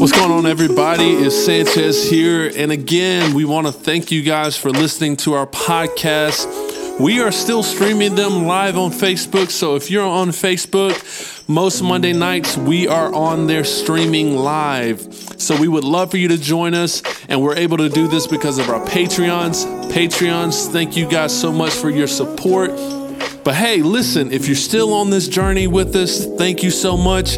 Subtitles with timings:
[0.00, 1.10] What's going on, everybody?
[1.10, 2.50] It's Sanchez here.
[2.56, 6.98] And again, we want to thank you guys for listening to our podcast.
[6.98, 9.50] We are still streaming them live on Facebook.
[9.50, 15.00] So if you're on Facebook, most Monday nights we are on there streaming live.
[15.36, 17.02] So we would love for you to join us.
[17.28, 19.66] And we're able to do this because of our Patreons.
[19.92, 22.70] Patreons, thank you guys so much for your support.
[23.50, 27.36] But hey, listen, if you're still on this journey with us, thank you so much.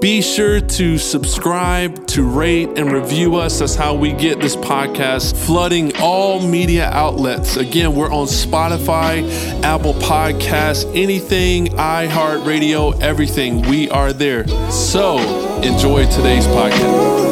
[0.00, 3.58] Be sure to subscribe, to rate, and review us.
[3.58, 7.58] That's how we get this podcast flooding all media outlets.
[7.58, 9.30] Again, we're on Spotify,
[9.62, 13.60] Apple Podcasts, anything, iHeartRadio, everything.
[13.68, 14.48] We are there.
[14.70, 15.18] So
[15.58, 17.28] enjoy today's podcast.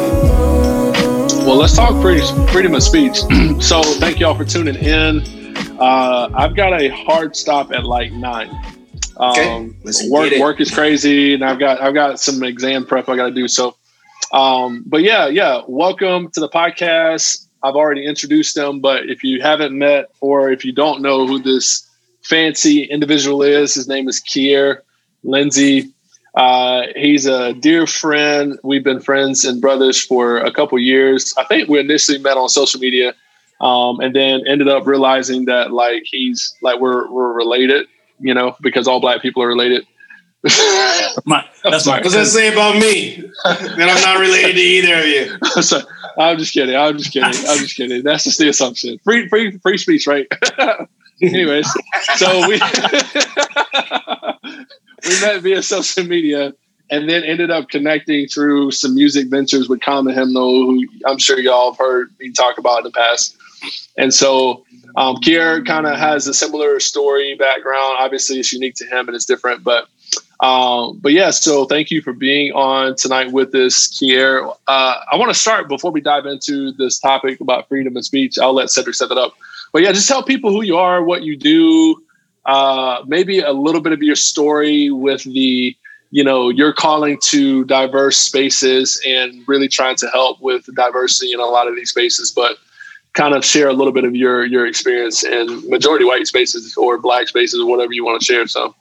[1.47, 3.17] Well, let's talk freedom, of speech.
[3.59, 5.38] so, thank y'all for tuning in.
[5.79, 8.49] Uh, I've got a hard stop at like nine.
[9.17, 10.09] Um, okay.
[10.09, 13.31] work work is crazy, and I've got I've got some exam prep I got to
[13.33, 13.47] do.
[13.47, 13.75] So,
[14.31, 15.61] um, but yeah, yeah.
[15.67, 17.45] Welcome to the podcast.
[17.61, 21.39] I've already introduced them, but if you haven't met or if you don't know who
[21.39, 21.85] this
[22.23, 24.79] fancy individual is, his name is Kier
[25.23, 25.91] Lindsay.
[26.35, 28.57] Uh, he's a dear friend.
[28.63, 31.33] We've been friends and brothers for a couple years.
[31.37, 33.13] I think we initially met on social media
[33.61, 37.87] um, and then ended up realizing that like he's like we're we're related,
[38.19, 39.85] you know, because all black people are related.
[41.25, 41.99] my, that's my.
[41.99, 43.29] What's that say about me?
[43.43, 45.37] that I'm not related to either of you.
[45.61, 45.81] so,
[46.17, 46.77] I'm just kidding.
[46.77, 47.27] I'm just kidding.
[47.27, 48.03] I'm just kidding.
[48.03, 48.99] That's just the assumption.
[49.03, 50.27] Free, free, free speech, right?
[51.21, 51.69] Anyways,
[52.15, 52.53] so we
[55.03, 56.53] we met via social media,
[56.89, 61.37] and then ended up connecting through some music ventures with Common Hymnal, who I'm sure
[61.37, 63.35] y'all have heard me talk about in the past.
[63.97, 64.65] And so
[64.95, 67.97] um, Kier kind of has a similar story background.
[67.99, 69.87] Obviously, it's unique to him and it's different, but
[70.39, 71.31] um, but yeah.
[71.31, 74.55] So thank you for being on tonight with us, Kier.
[74.67, 78.39] Uh, I want to start before we dive into this topic about freedom of speech.
[78.39, 79.33] I'll let Cedric set that up.
[79.73, 82.01] But yeah, just tell people who you are, what you do,
[82.45, 85.75] uh, maybe a little bit of your story with the
[86.11, 91.39] you know you're calling to diverse spaces and really trying to help with diversity in
[91.39, 92.57] a lot of these spaces but
[93.13, 96.97] kind of share a little bit of your your experience in majority white spaces or
[96.97, 98.47] black spaces or whatever you want to share.
[98.47, 98.75] So,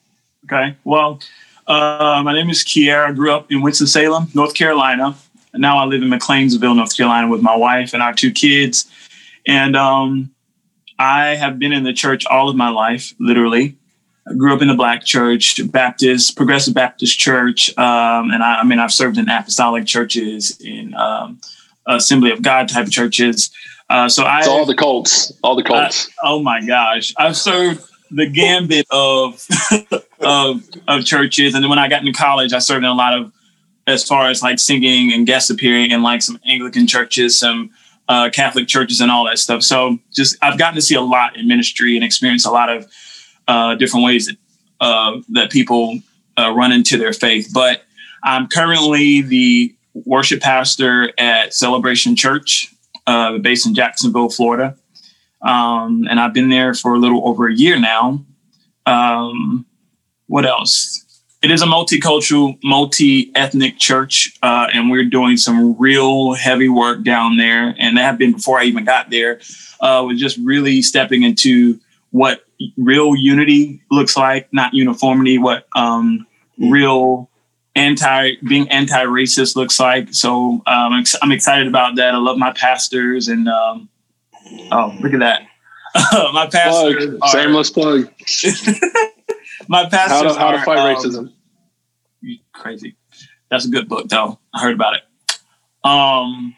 [0.44, 1.20] okay, well,
[1.66, 3.06] uh, my name is Kier.
[3.06, 5.16] I grew up in Winston Salem, North Carolina.
[5.52, 8.90] And now I live in McLeansville, North Carolina, with my wife and our two kids.
[9.46, 10.30] And um,
[10.98, 13.76] I have been in the church all of my life, literally.
[14.28, 18.64] I grew up in the black church, Baptist, Progressive Baptist Church, um, and I, I,
[18.64, 21.40] mean I've served in apostolic churches, in um,
[21.86, 23.50] Assembly of God type churches.
[23.90, 26.08] Uh, so I all the cults, all the cults.
[26.22, 29.46] I, oh my gosh, I've served the gambit of,
[30.20, 33.18] of of churches, and then when I got into college, I served in a lot
[33.18, 33.32] of
[33.86, 37.70] as far as like singing and guest appearing in like some Anglican churches, some
[38.08, 39.62] uh, Catholic churches, and all that stuff.
[39.62, 42.86] So just I've gotten to see a lot in ministry and experience a lot of
[43.48, 44.36] uh, different ways that
[44.80, 45.98] uh, that people
[46.38, 47.50] uh, run into their faith.
[47.54, 47.84] But
[48.22, 52.74] I'm currently the worship pastor at Celebration Church
[53.08, 54.76] uh, based in Jacksonville, Florida.
[55.40, 58.24] Um, and I've been there for a little over a year now.
[58.84, 59.64] Um,
[60.26, 61.04] what else?
[61.40, 67.36] It is a multicultural, multi-ethnic church, uh, and we're doing some real heavy work down
[67.38, 67.74] there.
[67.78, 69.40] And that had been before I even got there.
[69.80, 71.78] Uh, was just really stepping into
[72.10, 72.44] what
[72.76, 75.38] real unity looks like, not uniformity.
[75.38, 76.26] What um,
[76.58, 77.30] real
[77.78, 80.12] anti being anti-racist looks like.
[80.12, 82.14] So um, I'm, excited about that.
[82.14, 83.88] I love my pastors and um,
[84.72, 85.42] oh look at that,
[86.32, 87.06] my pastors.
[87.06, 87.18] Plug.
[87.22, 88.00] Are, Shameless plug.
[89.68, 90.10] my pastors.
[90.10, 91.32] How to, how to fight are, um, racism.
[92.52, 92.96] Crazy.
[93.50, 94.38] That's a good book though.
[94.52, 95.02] I heard about it.
[95.84, 96.56] Um,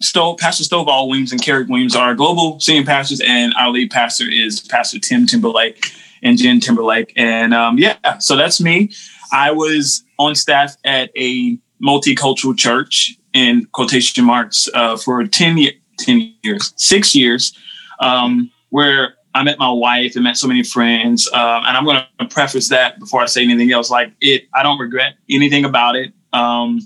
[0.00, 4.28] Stove, Pastor Stovall Weems and Kerri Weems are global senior pastors, and our lead pastor
[4.28, 5.92] is Pastor Tim Timberlake
[6.22, 7.12] and Jen Timberlake.
[7.16, 8.90] And um, yeah, so that's me.
[9.32, 15.72] I was on staff at a multicultural church in quotation marks uh, for 10, year,
[15.98, 17.56] 10 years, six years,
[18.00, 21.26] um, where I met my wife and met so many friends.
[21.32, 23.90] Um, and I'm going to preface that before I say anything else.
[23.90, 26.12] Like it, I don't regret anything about it.
[26.32, 26.80] Um,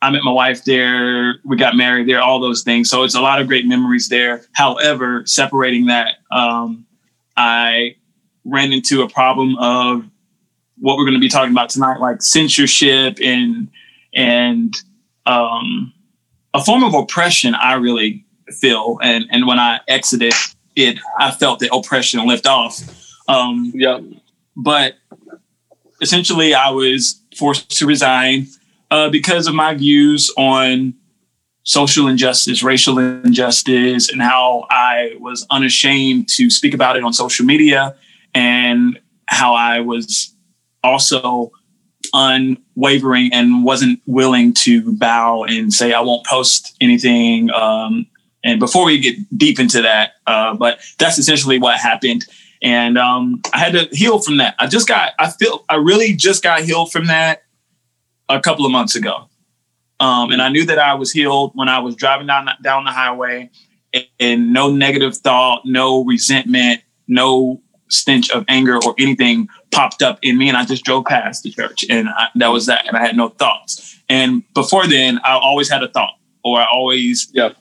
[0.00, 1.36] I met my wife there.
[1.44, 2.20] We got married there.
[2.20, 2.90] All those things.
[2.90, 4.42] So it's a lot of great memories there.
[4.52, 6.86] However, separating that, um,
[7.36, 7.96] I
[8.44, 10.08] ran into a problem of
[10.84, 13.68] what we're going to be talking about tonight, like censorship and
[14.14, 14.76] and
[15.24, 15.94] um,
[16.52, 17.54] a form of oppression.
[17.54, 18.26] I really
[18.60, 20.34] feel, and and when I exited
[20.76, 22.82] it, I felt the oppression lift off.
[23.28, 23.98] Um, yeah.
[24.56, 24.96] But
[26.02, 28.48] essentially, I was forced to resign
[28.90, 30.92] uh, because of my views on
[31.62, 37.46] social injustice, racial injustice, and how I was unashamed to speak about it on social
[37.46, 37.96] media,
[38.34, 40.33] and how I was
[40.84, 41.50] also
[42.12, 48.06] unwavering and wasn't willing to bow and say I won't post anything um,
[48.44, 52.26] and before we get deep into that, uh, but that's essentially what happened.
[52.62, 54.54] And um, I had to heal from that.
[54.58, 57.42] I just got, I feel, I really just got healed from that
[58.28, 59.28] a couple of months ago.
[59.98, 62.90] Um, and I knew that I was healed when I was driving down down the
[62.90, 63.48] highway,
[63.94, 70.18] and, and no negative thought, no resentment, no stench of anger or anything popped up
[70.22, 70.48] in me.
[70.48, 72.86] And I just drove past the church, and I, that was that.
[72.86, 73.98] And I had no thoughts.
[74.08, 77.52] And before then, I always had a thought, or I always yeah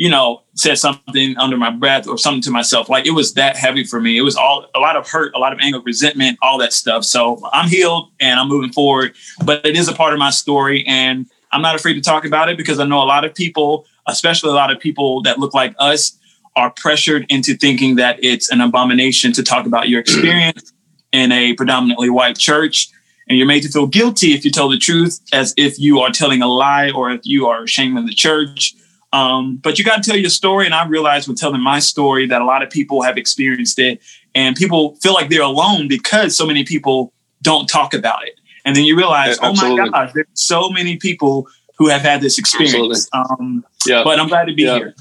[0.00, 2.88] you know, said something under my breath or something to myself.
[2.88, 4.16] Like it was that heavy for me.
[4.16, 7.04] It was all a lot of hurt, a lot of anger, resentment, all that stuff.
[7.04, 9.14] So I'm healed and I'm moving forward.
[9.44, 10.86] But it is a part of my story.
[10.86, 13.84] And I'm not afraid to talk about it because I know a lot of people,
[14.06, 16.16] especially a lot of people that look like us,
[16.56, 20.72] are pressured into thinking that it's an abomination to talk about your experience
[21.12, 22.88] in a predominantly white church.
[23.28, 26.10] And you're made to feel guilty if you tell the truth, as if you are
[26.10, 28.74] telling a lie or if you are shaming the church
[29.12, 30.66] um, but you got to tell your story.
[30.66, 34.00] And I realized when telling my story that a lot of people have experienced it
[34.34, 37.12] and people feel like they're alone because so many people
[37.42, 38.38] don't talk about it.
[38.64, 41.48] And then you realize, yeah, oh my gosh, there's so many people
[41.78, 43.08] who have had this experience.
[43.12, 44.04] Um, yeah.
[44.04, 44.76] But I'm glad to be yeah.
[44.76, 44.94] here.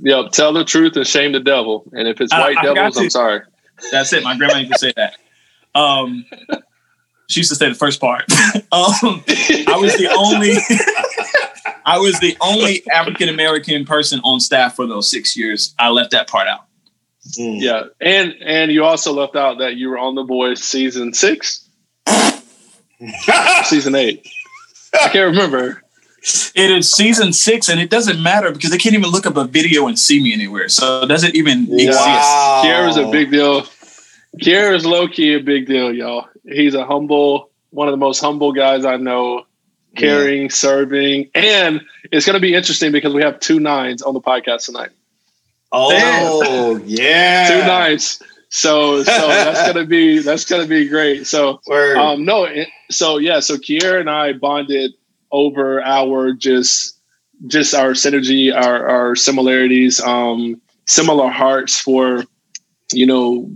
[0.00, 0.32] Yep.
[0.32, 1.84] Tell the truth and shame the devil.
[1.92, 3.42] And if it's white I devils, I'm sorry.
[3.92, 4.24] That's it.
[4.24, 5.16] My grandma used to say that.
[5.74, 6.24] Um,
[7.28, 8.22] she used to say the first part.
[8.72, 10.52] um, I was the only
[11.84, 15.74] I was the only African American person on staff for those six years.
[15.78, 16.64] I left that part out.
[17.38, 17.60] Mm.
[17.60, 21.68] Yeah, and and you also left out that you were on The Voice season six,
[23.64, 24.26] season eight.
[24.94, 25.82] I can't remember.
[26.54, 29.44] It is season six, and it doesn't matter because they can't even look up a
[29.44, 30.68] video and see me anywhere.
[30.68, 31.76] So it doesn't even wow.
[31.76, 31.98] exist.
[32.00, 33.66] Kiera's a big deal.
[34.38, 36.28] Kiera's low key a big deal, y'all.
[36.44, 39.44] He's a humble, one of the most humble guys I know
[39.96, 40.48] caring, yeah.
[40.48, 41.80] serving, and
[42.12, 44.90] it's going to be interesting because we have two nines on the podcast tonight.
[45.70, 48.22] Oh yeah, two nines.
[48.48, 51.26] So so that's gonna be that's gonna be great.
[51.26, 51.98] So Word.
[51.98, 52.48] um no
[52.90, 54.92] so yeah so Kier and I bonded
[55.30, 56.98] over our just
[57.46, 62.24] just our synergy our our similarities um similar hearts for
[62.92, 63.50] you know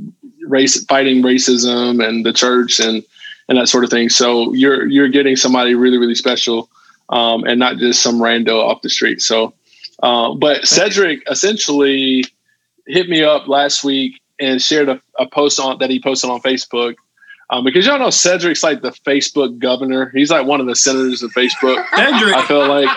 [0.52, 3.02] race fighting racism and the church and
[3.48, 4.08] and that sort of thing.
[4.08, 6.68] So you're you're getting somebody really really special,
[7.08, 9.20] um, and not just some rando off the street.
[9.20, 9.54] So,
[10.02, 12.24] uh, but Cedric essentially
[12.86, 16.40] hit me up last week and shared a, a post on that he posted on
[16.40, 16.94] Facebook.
[17.50, 20.10] Um, because y'all know Cedric's like the Facebook governor.
[20.14, 21.84] He's like one of the senators of Facebook.
[21.94, 22.88] Cedric, I feel like,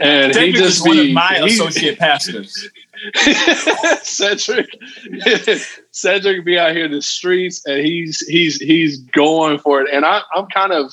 [0.00, 2.70] and Cedric he just is one of my associate pastors.
[4.02, 4.68] Cedric,
[5.90, 9.88] Cedric be out here in the streets, and he's he's he's going for it.
[9.92, 10.92] And I, I'm kind of,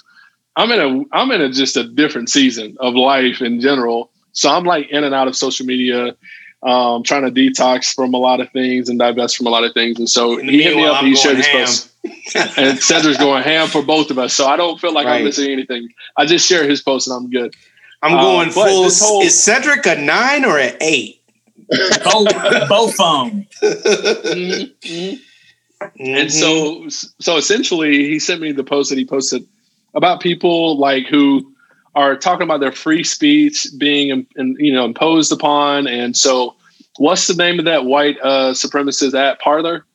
[0.56, 4.12] I'm in a I'm in a just a different season of life in general.
[4.34, 6.16] So I'm like in and out of social media,
[6.64, 9.74] um, trying to detox from a lot of things and divest from a lot of
[9.74, 10.00] things.
[10.00, 11.02] And so he hit me up.
[11.02, 11.92] I'm he shared his post,
[12.58, 14.34] and Cedric's going ham for both of us.
[14.34, 15.20] So I don't feel like right.
[15.20, 15.90] I'm missing anything.
[16.18, 17.56] I just share his post, and I'm good.
[18.02, 18.90] I'm going um, full.
[18.90, 21.15] Whole, is Cedric a nine or an eight?
[21.70, 23.48] Both both phone.
[23.62, 25.16] Mm-hmm.
[26.00, 29.46] And so so essentially he sent me the post that he posted
[29.94, 31.54] about people like who
[31.96, 36.56] are talking about their free speech being in, in, you know imposed upon and so
[36.98, 39.86] what's the name of that white uh supremacist at Parler?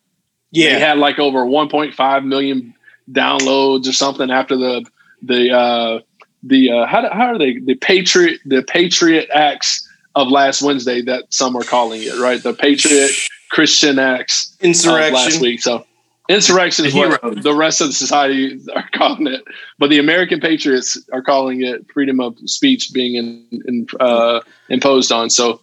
[0.50, 2.74] yeah he had like over 1.5 million
[3.10, 4.84] downloads or something after the
[5.22, 6.00] the uh
[6.42, 11.32] the uh how, how are they the patriot the patriot acts of last Wednesday that
[11.32, 12.42] some are calling it, right?
[12.42, 13.10] The Patriot
[13.50, 15.60] Christian Acts insurrection last week.
[15.60, 15.84] So
[16.28, 19.42] insurrection is what the rest of the society are calling it,
[19.78, 25.12] but the American patriots are calling it freedom of speech being in, in, uh, imposed
[25.12, 25.30] on.
[25.30, 25.60] So,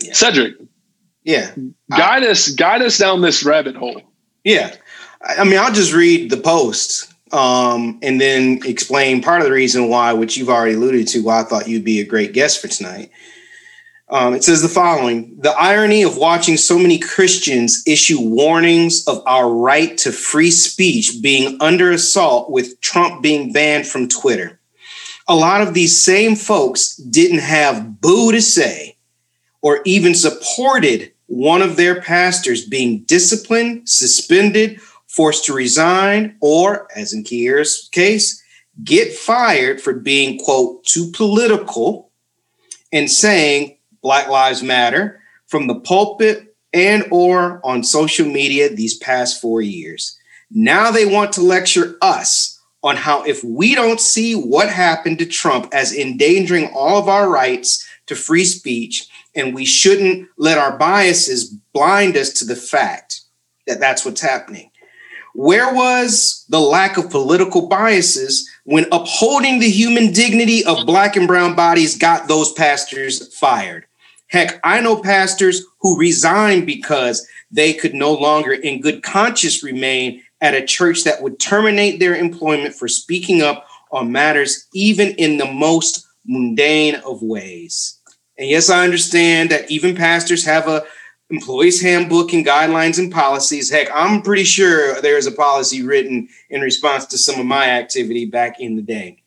[0.00, 0.12] yeah.
[0.12, 0.54] Cedric,
[1.24, 1.50] Yeah.
[1.90, 4.02] Guide I, us, guide us down this rabbit hole.
[4.44, 4.74] Yeah.
[5.20, 9.88] I mean, I'll just read the post um, and then explain part of the reason
[9.88, 12.68] why, which you've already alluded to, why I thought you'd be a great guest for
[12.68, 13.10] tonight.
[14.10, 19.22] Um, it says the following The irony of watching so many Christians issue warnings of
[19.26, 24.58] our right to free speech being under assault with Trump being banned from Twitter.
[25.28, 28.96] A lot of these same folks didn't have boo to say
[29.60, 37.12] or even supported one of their pastors being disciplined, suspended, forced to resign, or, as
[37.12, 38.42] in Kier's case,
[38.82, 42.10] get fired for being, quote, too political
[42.92, 49.40] and saying Black Lives Matter from the pulpit and or on social media these past
[49.40, 50.18] 4 years.
[50.50, 55.26] Now they want to lecture us on how if we don't see what happened to
[55.26, 60.78] Trump as endangering all of our rights to free speech and we shouldn't let our
[60.78, 63.22] biases blind us to the fact
[63.66, 64.70] that that's what's happening.
[65.34, 71.28] Where was the lack of political biases when upholding the human dignity of black and
[71.28, 73.86] brown bodies got those pastors fired?
[74.28, 80.22] Heck, I know pastors who resigned because they could no longer, in good conscience, remain
[80.40, 85.38] at a church that would terminate their employment for speaking up on matters, even in
[85.38, 87.98] the most mundane of ways.
[88.36, 90.84] And yes, I understand that even pastors have a
[91.30, 93.70] employees handbook and guidelines and policies.
[93.70, 98.24] Heck, I'm pretty sure there's a policy written in response to some of my activity
[98.24, 99.22] back in the day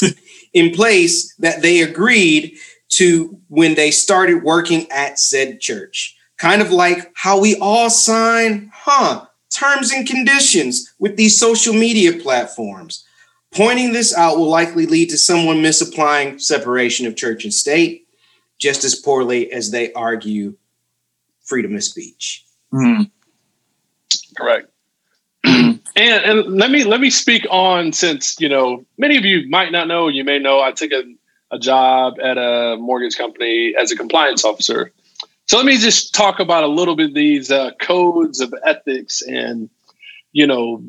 [0.52, 2.56] in place that they agreed
[2.90, 6.16] to when they started working at said church.
[6.38, 12.12] Kind of like how we all sign, huh, terms and conditions with these social media
[12.12, 13.04] platforms.
[13.52, 18.06] Pointing this out will likely lead to someone misapplying separation of church and state
[18.60, 20.54] just as poorly as they argue
[21.44, 22.44] freedom of speech.
[22.72, 23.10] Mm.
[24.36, 24.70] Correct.
[25.44, 29.72] and, and let me let me speak on since you know many of you might
[29.72, 31.02] not know you may know I took a,
[31.50, 34.92] a job at a mortgage company as a compliance officer.
[35.46, 39.68] So let me just talk about a little bit these uh, codes of ethics and
[40.32, 40.82] you know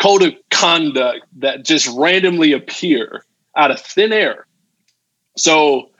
[0.00, 3.24] code of conduct that just randomly appear
[3.56, 4.46] out of thin air.
[5.36, 5.90] So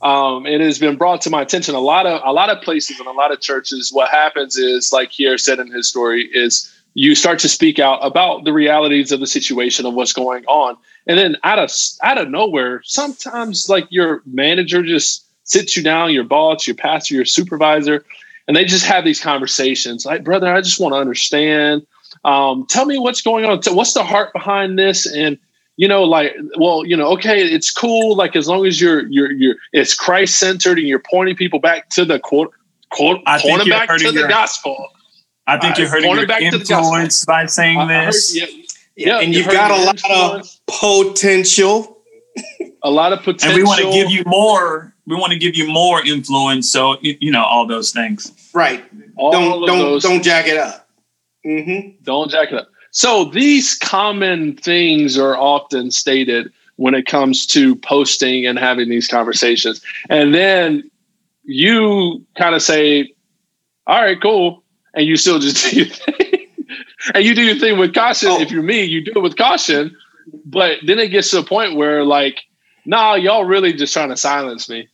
[0.00, 2.98] um, it has been brought to my attention a lot of a lot of places
[2.98, 3.92] and a lot of churches.
[3.92, 7.98] What happens is like here said in his story is you start to speak out
[8.02, 10.76] about the realities of the situation of what's going on
[11.08, 11.70] and then out of
[12.02, 17.14] out of nowhere sometimes like your manager just sits you down your boss your pastor
[17.14, 18.04] your supervisor
[18.46, 21.86] and they just have these conversations like brother i just want to understand
[22.24, 25.38] um, tell me what's going on what's the heart behind this and
[25.78, 28.16] you know, like, well, you know, okay, it's cool.
[28.16, 31.88] Like, as long as you're, you're, you're, it's Christ centered and you're pointing people back
[31.90, 32.52] to the quote,
[32.90, 34.88] quote, I pointing back to the gospel.
[35.46, 38.38] I think you're hurting your back influence by saying this.
[38.38, 38.64] Heard, yeah,
[39.06, 40.60] yeah, and you've got a lot influence.
[40.68, 41.98] of potential.
[42.82, 43.50] a lot of potential.
[43.50, 44.94] And we want to give you more.
[45.06, 46.70] We want to give you more influence.
[46.70, 48.32] So you know all those things.
[48.52, 48.84] Right.
[49.16, 50.02] All don't don't those.
[50.02, 50.88] don't jack it up.
[51.46, 52.02] Mm-hmm.
[52.02, 52.68] Don't jack it up.
[52.90, 59.08] So these common things are often stated when it comes to posting and having these
[59.08, 59.82] conversations.
[60.08, 60.90] And then
[61.44, 63.12] you kind of say,
[63.86, 64.62] all right, cool.
[64.94, 66.37] And you still just do your thing.
[67.14, 68.28] And you do your thing with caution.
[68.30, 68.40] Oh.
[68.40, 69.96] If you're me, you do it with caution.
[70.44, 72.40] But then it gets to a point where like,
[72.84, 74.88] nah, y'all really just trying to silence me.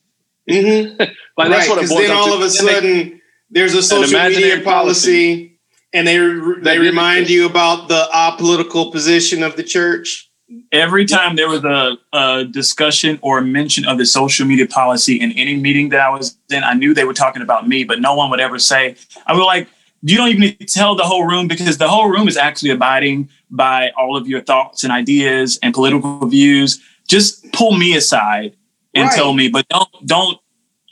[0.49, 0.99] Mm-hmm.
[0.99, 2.35] like right, that's what it boils then all to.
[2.35, 5.59] of a sudden there's a social media policy, policy
[5.93, 6.19] and they
[6.63, 10.31] they remind you about the apolitical position of the church.
[10.71, 15.19] Every time there was a, a, discussion or a mention of the social media policy
[15.19, 17.99] in any meeting that I was in, I knew they were talking about me, but
[17.99, 18.95] no one would ever say,
[19.27, 19.69] I was like,
[20.07, 22.71] you don't even need to tell the whole room because the whole room is actually
[22.71, 26.83] abiding by all of your thoughts and ideas and political views.
[27.09, 28.55] Just pull me aside
[28.95, 29.17] and right.
[29.17, 30.39] tell me, but don't, don't,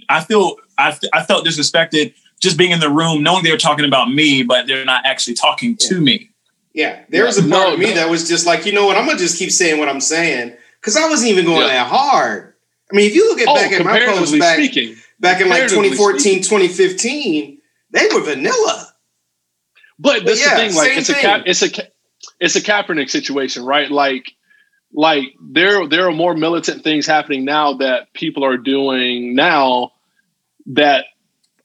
[0.09, 3.85] I feel, I, I felt disrespected just being in the room, knowing they were talking
[3.85, 6.31] about me, but they're not actually talking to me.
[6.73, 7.95] Yeah, there was a part no, of me no.
[7.97, 10.57] that was just like, you know what, I'm gonna just keep saying what I'm saying
[10.81, 11.85] because I wasn't even going yeah.
[11.85, 12.55] that hard.
[12.91, 15.51] I mean, if you look at oh, back at my posts back, speaking, back in
[15.51, 16.43] like 2014, speaking.
[16.43, 17.59] 2015,
[17.91, 18.92] they were vanilla.
[19.99, 21.17] But that's yeah, the thing, like it's thing.
[21.17, 21.71] a cap, it's a
[22.41, 23.91] it's a Kaepernick situation, right?
[23.91, 24.33] Like
[24.93, 29.93] like there there are more militant things happening now that people are doing now
[30.67, 31.07] that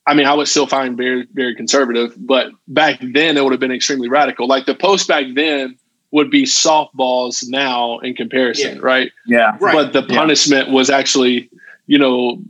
[0.08, 3.60] I mean, I would still find very, very conservative, but back then it would have
[3.60, 4.48] been extremely radical.
[4.48, 5.76] Like the post back then
[6.12, 8.82] would be softballs now in comparison, yeah.
[8.82, 9.12] right?
[9.26, 9.56] Yeah.
[9.60, 9.74] Right.
[9.74, 10.74] But the punishment yeah.
[10.74, 11.50] was actually,
[11.86, 12.42] you know,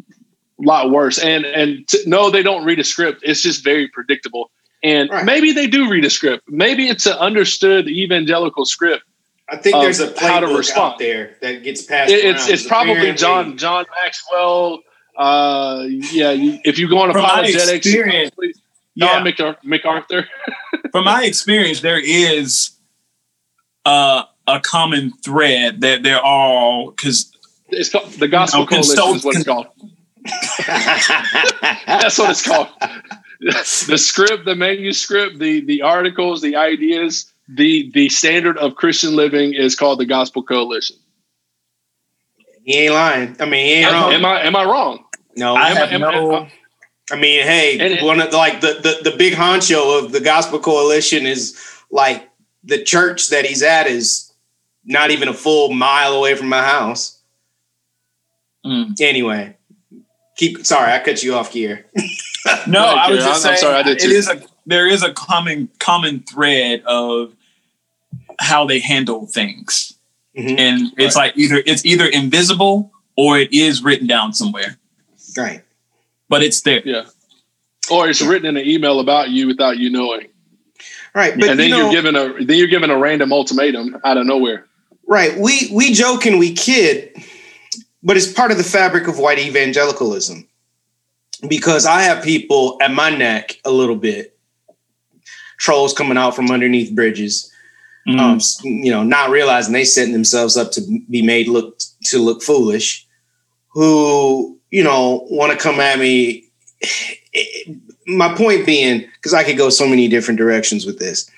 [0.61, 1.19] a lot worse.
[1.19, 3.23] And and t- no, they don't read a script.
[3.25, 4.53] It's just very predictable.
[4.83, 5.25] And Right.
[5.25, 6.45] maybe they do read a script.
[6.49, 9.03] Maybe it's an understood evangelical script.
[9.51, 10.93] I think of there's a how to playbook respond.
[10.93, 12.13] out there that gets passed.
[12.13, 12.53] It- it's around.
[12.53, 14.81] it's probably Apparently- John John Maxwell.
[15.17, 18.53] Uh, yeah, you, if you go on From my apologetics, experience, John
[18.95, 19.21] Yeah.
[19.25, 20.29] MacAr- MacArthur.
[20.93, 22.71] From my experience, there is
[23.85, 27.33] uh, a common thread that they're all because
[27.71, 28.95] It's called the Gospel No, Coalition.
[28.97, 29.67] consult- is what it's called.
[31.87, 32.69] That's what it's called.
[33.89, 39.55] the script, the manuscript, the the articles, the ideas, the the standard of Christian living
[39.55, 40.97] is called the Gospel Coalition.
[42.65, 43.37] he ain't lying.
[43.41, 44.13] I mean, he ain't Am, wrong.
[44.13, 45.05] am I am I wrong?
[45.37, 46.49] no, I Am have am I- no.
[47.11, 50.13] I mean, hey, And it- one of the, like the, the the big honcho of
[50.13, 51.57] the Gospel Coalition is
[51.91, 52.29] like
[52.65, 54.31] the church that he's at is
[54.85, 57.19] not even a full mile away from my house.
[58.67, 59.01] Mm.
[59.01, 59.57] Anyway,
[60.37, 60.67] keep.
[60.67, 61.85] Sorry, I cut you off, Kier.
[62.67, 64.09] No, Go I was just I'm, I'm sorry, I did it too.
[64.11, 67.33] is a there is a common common thread of
[68.41, 69.95] how they handle things,
[70.37, 70.59] Mhm.
[70.59, 74.79] and it's like either it's either invisible or it is written down somewhere,
[75.37, 75.63] Right.
[76.29, 76.83] but it's there.
[76.85, 77.05] Yeah.
[77.91, 80.29] Or it's written in an email about you without you knowing,
[81.15, 81.35] Right.
[81.39, 83.97] But and then you you know, are given a then you're given a random ultimatum
[84.05, 84.67] out of nowhere.
[85.07, 85.37] Right.
[85.39, 87.17] We we joke and we kid,
[88.03, 90.47] but it's part of the fabric of white evangelicalism.
[91.47, 94.37] Because I have people at my neck a little bit,
[95.59, 97.53] trolls coming out from underneath bridges,
[98.09, 98.19] Mm.
[98.21, 100.81] um, you know, not realizing they setting themselves up to
[101.11, 103.07] be made look to look foolish,
[103.69, 106.49] who you know want to come at me.
[108.07, 111.31] My point being, because I could go so many different directions with this,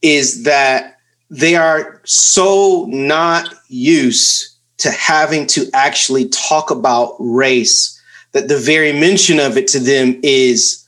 [0.00, 0.96] is that
[1.28, 4.48] they are so not used
[4.78, 8.00] to having to actually talk about race
[8.32, 10.86] that the very mention of it to them is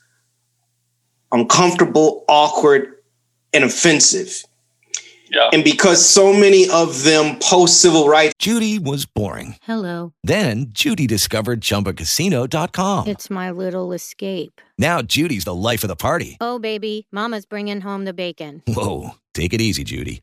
[1.32, 2.94] uncomfortable, awkward,
[3.52, 4.44] and offensive.
[5.30, 5.50] Yeah.
[5.52, 9.56] And because so many of them post civil rights, Judy was boring.
[9.62, 10.12] Hello.
[10.22, 13.09] Then Judy discovered ChumbaCasino.com.
[13.09, 14.61] It's my little escape.
[14.78, 16.37] Now Judy's the life of the party.
[16.40, 18.62] Oh, baby, Mama's bringing home the bacon.
[18.68, 20.22] Whoa, take it easy, Judy.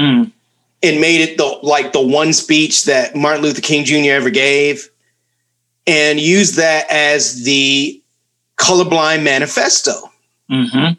[0.00, 0.32] Mm.
[0.82, 4.12] and made it the like the one speech that Martin Luther King Jr.
[4.12, 4.88] ever gave,
[5.86, 8.02] and used that as the
[8.56, 9.92] colorblind manifesto.
[10.48, 10.92] hmm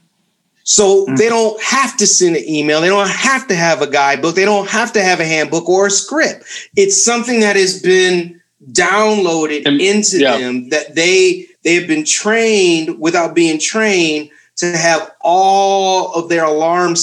[0.64, 2.82] So they don't have to send an email.
[2.82, 4.36] They don't have to have a guidebook.
[4.36, 6.44] They don't have to have a handbook or a script.
[6.76, 8.40] It's something that has been
[8.72, 10.38] downloaded And- into yeah.
[10.38, 16.44] them that they they have been trained without being trained to have all of their
[16.44, 16.96] alarm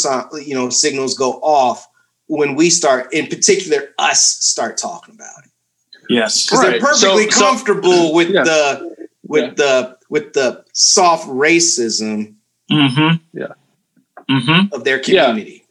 [0.45, 1.88] you know signals go off
[2.29, 5.51] when we start in particular us start talking about it
[6.11, 6.47] Yes.
[6.47, 8.45] because they're perfectly So- so- comfortable with Yeah.
[8.45, 9.55] the with Yeah.
[9.57, 12.35] the with the soft racism
[12.71, 13.53] hmm Yeah.
[14.29, 15.27] hmm of their Yeah.
[15.27, 15.65] community.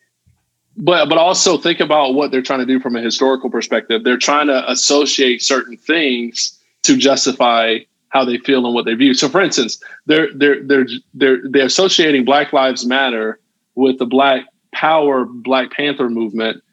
[0.76, 4.04] but but also think about what they're trying to do from a historical perspective.
[4.04, 9.14] They're trying to associate certain things to justify how they feel and what they view.
[9.16, 13.40] So, for instance, they're they're they're they're they're associating Black Lives Matter
[13.76, 14.46] with the Black
[14.80, 16.64] Power Black Panther movement,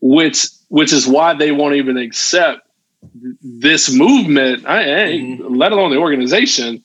[0.00, 2.60] which which is why they won't even accept
[3.40, 5.54] this movement, I, I- mm-hmm.
[5.54, 6.84] let alone the organization,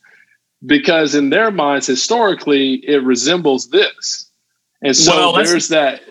[0.66, 4.32] because in their minds historically it resembles this.
[4.82, 6.02] And so Well, there's that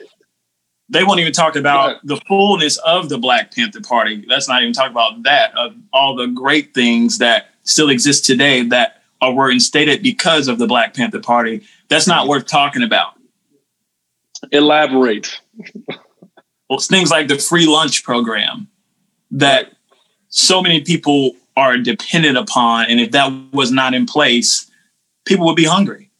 [0.90, 4.24] They won't even talk about the fullness of the Black Panther Party.
[4.26, 8.64] Let's not even talk about that, of all the great things that still exist today
[8.64, 11.62] that are were instated because of the Black Panther Party.
[11.88, 12.30] That's not mm-hmm.
[12.30, 13.19] worth talking about.
[14.52, 15.40] Elaborate.
[15.88, 18.68] Well, it's things like the free lunch program
[19.32, 19.72] that
[20.28, 22.86] so many people are dependent upon.
[22.86, 24.70] And if that was not in place,
[25.24, 26.10] people would be hungry.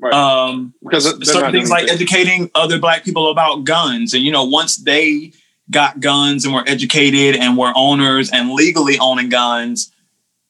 [0.00, 0.12] Right.
[0.12, 4.76] Um, because certain things like educating other black people about guns and you know once
[4.76, 5.32] they
[5.70, 9.92] got guns and were educated and were owners and legally owning guns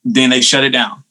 [0.03, 1.05] then they shut it down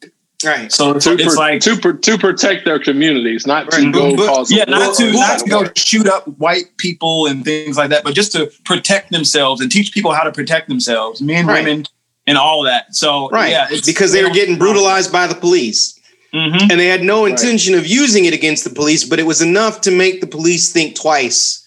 [0.45, 0.71] Right.
[0.71, 3.93] so it's, to, it's pr- like to, pr- to protect their communities, not to Right.
[3.93, 4.51] go But- cause.
[4.51, 8.13] yeah not to not to go shoot up white people and things like that but
[8.15, 11.63] just to protect themselves and teach people how to protect themselves men Right.
[11.63, 11.85] women
[12.27, 13.51] and all that so Right.
[13.51, 15.99] yeah it's, because they were getting brutalized by the police.
[16.33, 16.71] Mhm.
[16.71, 19.81] And they had no intention of using it against the police, but it was enough
[19.81, 21.59] to make the police think twice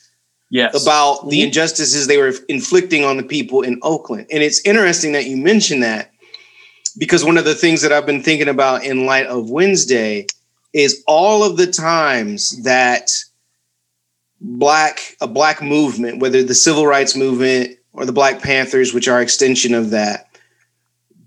[0.50, 4.26] yes about the injustices they were inflicting on the people in Oakland.
[4.32, 6.10] And it's interesting that you mentioned that
[6.98, 10.26] because one of the things that I've been thinking about in light of Wednesday
[10.72, 13.12] is all of the times that
[14.40, 19.22] black a black movement, whether the civil rights movement or the Black Panthers, which are
[19.22, 20.28] extension of that,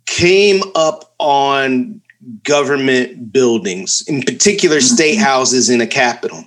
[0.06, 2.02] came up on
[2.44, 6.44] government buildings, in particular state houses in a capital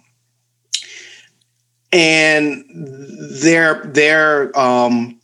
[1.92, 2.64] and
[3.42, 5.20] their their um,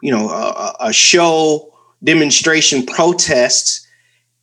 [0.00, 1.75] you know a, a show
[2.06, 3.86] demonstration protests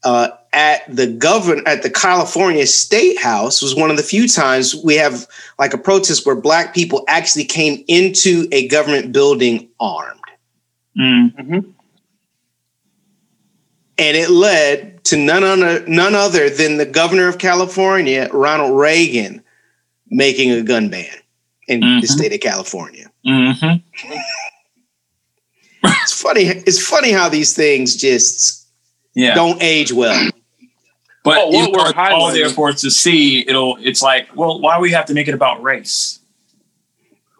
[0.03, 4.75] uh, at the govern at the California State House was one of the few times
[4.83, 5.25] we have
[5.57, 10.19] like a protest where black people actually came into a government building armed,
[10.99, 11.73] Mm.
[13.97, 19.41] and it led to none other none other than the governor of California, Ronald Reagan,
[20.09, 21.15] making a gun ban
[21.67, 22.07] in the Mhm.
[22.07, 23.09] state of California.
[23.25, 23.81] Mhm.
[25.83, 26.43] It's funny.
[26.43, 28.67] It's funny how these things just
[29.13, 30.29] yeah don't age well.
[31.23, 33.77] But Oh, what we're it's all there for us to see, it'll.
[33.79, 36.19] It's like, well, why we have to make it about race?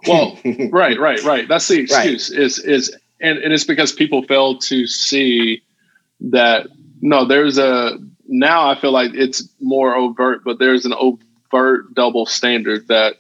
[0.08, 0.40] Well,
[0.72, 1.48] right, right, right.
[1.48, 2.30] That's the excuse.
[2.30, 5.64] Is is and, and it's because people fail to see
[6.22, 6.68] that
[7.02, 12.26] no, there's a now I feel like it's more overt, but there's an overt double
[12.26, 13.16] standard that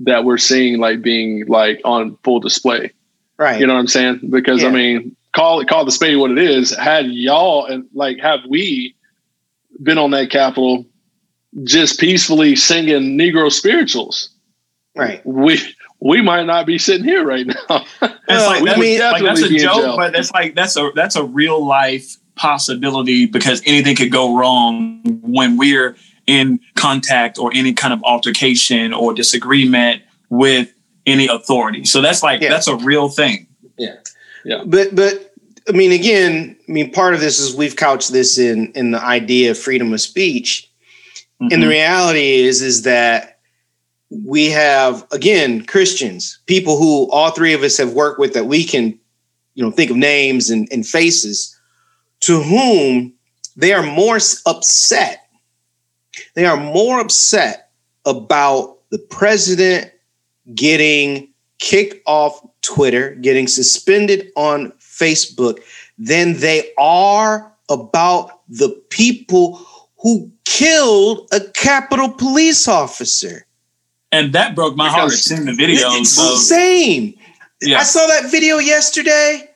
[0.00, 2.92] that we're seeing like being like on full display.
[3.38, 3.60] Right.
[3.60, 4.20] You know what I'm saying?
[4.30, 4.68] Because Yeah.
[4.68, 6.74] I mean, call it call the spade what it is.
[6.76, 8.94] Had y'all and like have we
[9.82, 10.86] been on that Capitol
[11.64, 14.30] just peacefully singing Negro spirituals,
[14.94, 15.24] right.
[15.24, 15.58] we
[16.00, 17.84] we might not be sitting here right now.
[18.28, 20.54] It's like, I that's, mean, like that's a definitely be in joke, but that's like
[20.56, 25.96] that's a that's a real life possibility because anything could go wrong when we're
[26.26, 30.72] in contact or any kind of altercation or disagreement with
[31.06, 31.84] any authority.
[31.84, 32.50] So that's like Yeah.
[32.50, 33.46] that's a real thing.
[33.78, 33.94] Yeah.
[34.44, 34.62] Yeah.
[34.66, 35.32] But but
[35.68, 39.02] I mean, again, I mean, part of this is we've couched this in in the
[39.02, 40.68] idea of freedom of speech,
[41.40, 41.68] and the Mhm.
[41.68, 43.38] reality is is that
[44.10, 48.64] we have again Christians, people who all three of us have worked with that we
[48.64, 48.98] can,
[49.54, 51.56] you know, think of names and, and faces,
[52.20, 53.12] to whom
[53.56, 55.22] they are more upset.
[56.34, 57.70] They are more upset
[58.04, 59.90] about the president
[60.54, 61.28] getting
[61.58, 65.60] kicked off Twitter, getting suspended on Facebook,
[65.98, 69.56] than they are about the people
[69.98, 73.46] who killed a Capitol police officer.
[74.12, 75.88] And that broke my heart seeing the video.
[75.92, 77.14] It's of- insane.
[77.60, 77.78] yeah.
[77.78, 79.48] I saw that video yesterday,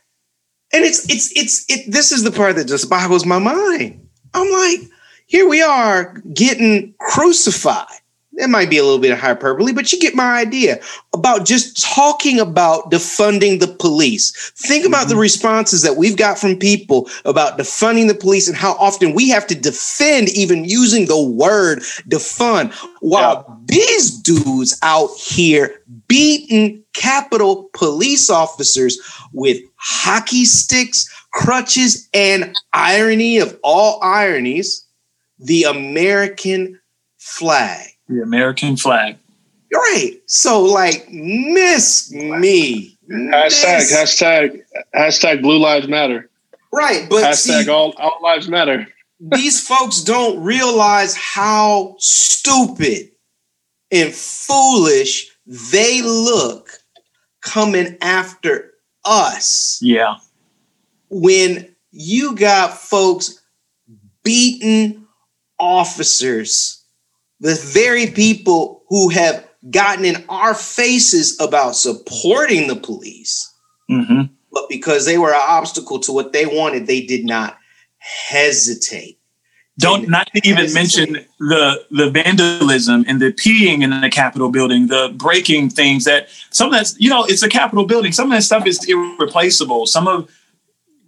[0.73, 1.91] and it's it's it's it.
[1.91, 4.07] This is the part that just boggles my mind.
[4.35, 4.81] I'm like,
[5.27, 7.87] here we are getting crucified.
[8.41, 10.81] That might be a little bit of hyperbole, but you get my idea
[11.13, 14.51] about just talking about defunding the police.
[14.57, 15.21] Think about the mm-hmm.
[15.21, 19.47] responses that we've got from people about defunding the police and how often we have
[19.49, 22.73] to defend even using the word defund.
[23.01, 28.99] While these dudes out here beating Capitol police officers
[29.35, 34.87] with hockey sticks, crutches, and irony of all ironies,
[35.39, 36.81] the American
[37.19, 37.89] flag.
[38.11, 39.17] The American flag.
[39.73, 40.21] Right.
[40.27, 42.99] So, like, miss me.
[43.11, 44.63] hashtag Miss- hashtag
[44.95, 46.29] hashtag Blue Lives Matter.
[46.73, 47.07] Right.
[47.09, 48.87] But hashtag see, all all lives matter.
[49.21, 53.11] these folks don't realize how stupid
[53.93, 56.71] and foolish they look
[57.43, 58.73] coming after
[59.05, 60.17] us Yeah.
[61.11, 63.41] when you got folks
[64.23, 65.07] beating
[65.59, 66.80] officers,
[67.41, 73.53] the very people who have gotten in our faces about supporting the police,
[73.89, 74.23] hmm
[74.53, 77.57] but because they were an obstacle to what they wanted, they did not
[77.99, 79.17] hesitate.
[79.79, 81.11] Don't not to even Hesitate.
[81.13, 86.29] mention the the vandalism and the peeing in the Capitol building, the breaking things that
[86.51, 88.13] some of that's you know it's a Capitol building.
[88.13, 89.87] Some of that stuff is irreplaceable.
[89.87, 90.29] Some of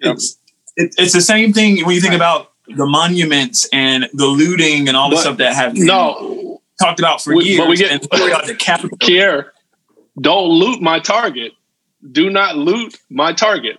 [0.01, 0.15] Yep.
[0.17, 0.39] it's
[0.77, 2.17] it, it's the same thing when you think Right.
[2.17, 6.99] about the monuments and the looting and all the But- stuff that have No, talked
[7.01, 7.59] about for We- years.
[7.59, 8.97] but we get- and we the capital.
[8.99, 9.47] Kier,
[10.21, 11.53] don't loot my target.
[12.11, 13.79] Do not loot my target.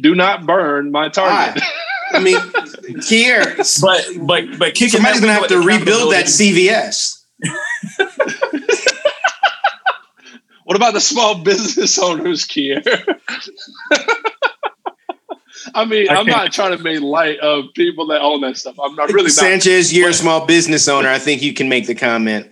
[0.00, 1.62] Do not burn my target.
[1.62, 1.70] Ah,
[2.12, 2.38] I mean,
[3.06, 6.26] here But but but kicking somebody's that gonna have to window at the rebuild that
[6.26, 7.16] CVS.
[10.64, 12.82] What about the small business owners, Kier?
[15.74, 18.78] I mean, I I'm can't- trying to make light of people that own that stuff.
[18.82, 19.32] I'm not really not.
[19.32, 21.08] Sanchez, you're a small business owner.
[21.08, 22.50] I think you can make the comment.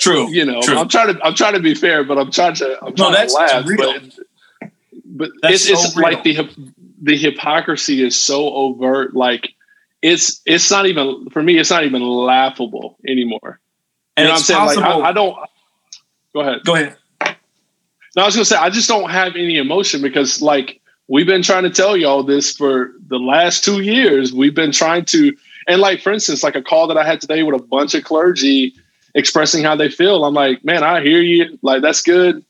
[0.00, 0.28] True.
[0.30, 0.76] You know, True.
[0.76, 3.12] I'm trying to I'm trying to be fair, but I'm trying to I'm No, trying
[3.12, 3.66] that's to laugh.
[3.66, 3.92] real.
[4.00, 4.70] But,
[5.04, 6.12] but That's it's, it's so real.
[6.12, 6.48] like the
[7.02, 9.14] the hypocrisy is so overt.
[9.14, 9.50] Like
[10.02, 11.58] it's it's not even for me.
[11.58, 13.60] It's not even laughable anymore.
[14.16, 14.66] and you know what I'm it's saying?
[14.66, 14.78] Like.
[14.78, 15.36] I, I don't.
[16.34, 16.64] Go ahead.
[16.64, 16.96] go ahead.
[18.16, 21.42] No, I was gonna say I just don't have any emotion because like we've been
[21.42, 24.32] trying to tell y'all this for the last two years.
[24.32, 25.36] We've been trying to
[25.66, 28.04] and like for instance, like a call that I had today with a bunch of
[28.04, 28.74] clergy
[29.14, 30.24] expressing how they feel.
[30.24, 31.58] I'm like, man, I hear you.
[31.62, 32.44] Like that's good.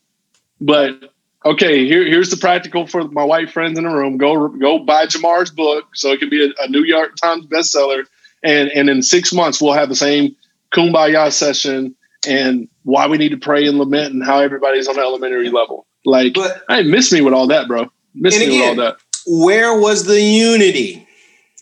[0.59, 1.11] But
[1.45, 4.17] okay, here, here's the practical for my white friends in the room.
[4.17, 8.05] Go go buy Jemar's book so it can be a, a New York Times bestseller.
[8.43, 10.35] And and in six months we'll have the same
[10.73, 11.95] kumbaya session
[12.27, 15.85] and why we need to pray and lament and how everybody's on the elementary level.
[16.05, 17.89] Like, But I miss me with all that, bro.
[18.15, 18.97] Miss And again- all that.
[19.27, 21.05] where was the unity?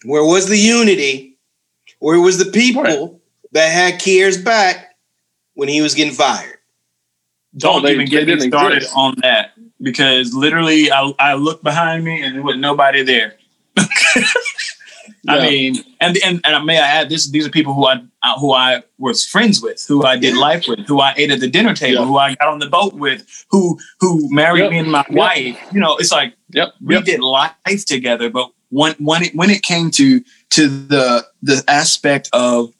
[0.05, 1.37] Where was the unity?
[1.99, 3.21] Where was the people
[3.53, 4.95] that had Kier's back
[5.55, 6.57] when he was getting fired?
[7.57, 8.93] Don't they- even get me started exist.
[8.95, 13.35] on that because literally I, I looked behind me and there was nobody there.
[15.27, 18.01] I mean, and and and may I add, this these are people who I
[18.39, 21.47] who I was friends with, who I did life with, who I ate at the
[21.49, 22.07] dinner table, Yeah.
[22.07, 24.71] who I got on the boat with, who who married Yep.
[24.71, 25.17] me and my Yep.
[25.17, 25.57] wife.
[25.71, 26.73] You know, it's like Yep.
[26.81, 31.63] we did life together, but when when it when it came to to the the
[31.69, 32.73] aspect of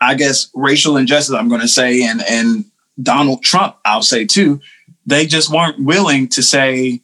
[0.00, 2.64] I guess racial injustice, I'm going to say, and and
[3.00, 4.60] Donald Trump, I'll say too,
[5.06, 7.02] they just weren't willing to say,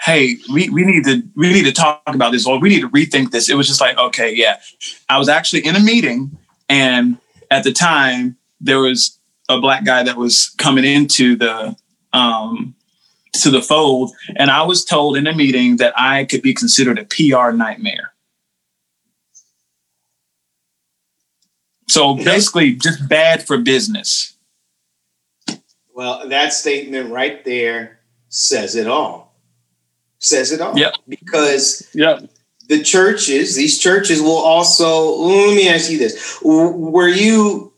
[0.00, 2.88] "Hey, we, we need to we need to talk about this, or we need to
[2.88, 4.60] rethink this." It was just like, okay, yeah.
[5.08, 6.36] I was actually in a meeting,
[6.68, 7.18] and
[7.50, 11.76] at the time there was a black guy that was coming into the
[12.12, 12.74] um,
[13.34, 16.98] to the fold, and I was told in a meeting that I could be considered
[16.98, 18.12] a PR nightmare.
[21.88, 24.36] So basically, just bad for business.
[25.92, 29.29] Well, that statement right there says it all.
[30.20, 30.78] Says it all.
[30.78, 30.94] Yep.
[31.08, 32.20] Because yeah.
[32.68, 35.16] the churches, these churches will also.
[35.16, 37.72] Let me ask you this: Were you?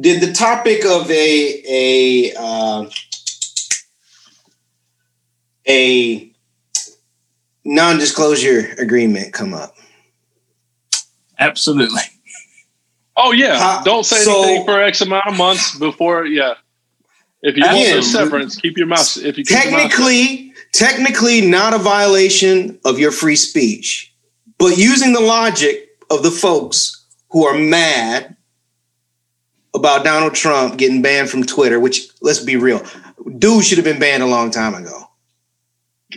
[0.00, 2.88] Did the topic of a a uh,
[5.68, 6.32] a
[7.64, 9.74] non-disclosure agreement come up?
[11.40, 12.02] Absolutely.
[13.16, 13.58] Oh yeah.
[13.58, 16.24] How- Don't say so- anything for X amount of months before.
[16.24, 16.54] Yeah.
[17.42, 19.16] If you want the severance, keep your mouth.
[19.16, 24.12] If you keep your mouth technically technically not a violation of your free speech
[24.58, 28.36] but using the logic of the folks who are mad
[29.74, 32.82] about donald trump getting banned from twitter which let's be real
[33.38, 35.04] dude should have been banned a long time ago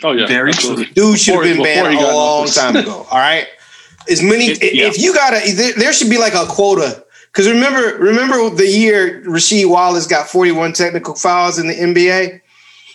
[0.04, 0.26] Oh yeah.
[0.26, 0.86] Very absolutely.
[0.94, 3.48] dude should have been banned a long time ago all right
[4.10, 4.88] as many It- yeah.
[4.88, 9.22] if you gotta there, there should be like a quota because remember remember the year
[9.26, 12.41] rasheed wallace got 41 technical fouls in the nba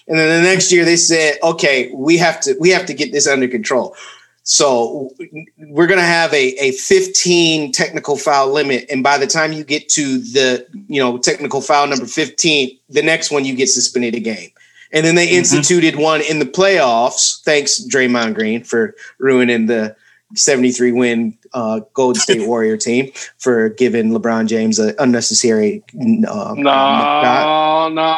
[0.09, 3.13] and then the next year they said, okay, we have to we have to get
[3.13, 3.97] this under control.
[4.45, 5.11] So
[5.59, 8.87] we're gonna have a, a 15 technical foul limit.
[8.91, 13.03] And by the time you get to the you know technical foul number 15, the
[13.03, 14.51] next one you get suspended a game.
[14.93, 15.39] And then they mm-hmm.
[15.39, 17.43] instituted one in the playoffs.
[17.43, 19.97] Thanks, Draymond Green, for ruining the
[20.35, 26.55] 73 win uh, Golden State Warrior team for giving LeBron James an unnecessary uh.
[26.57, 28.17] No, no, no,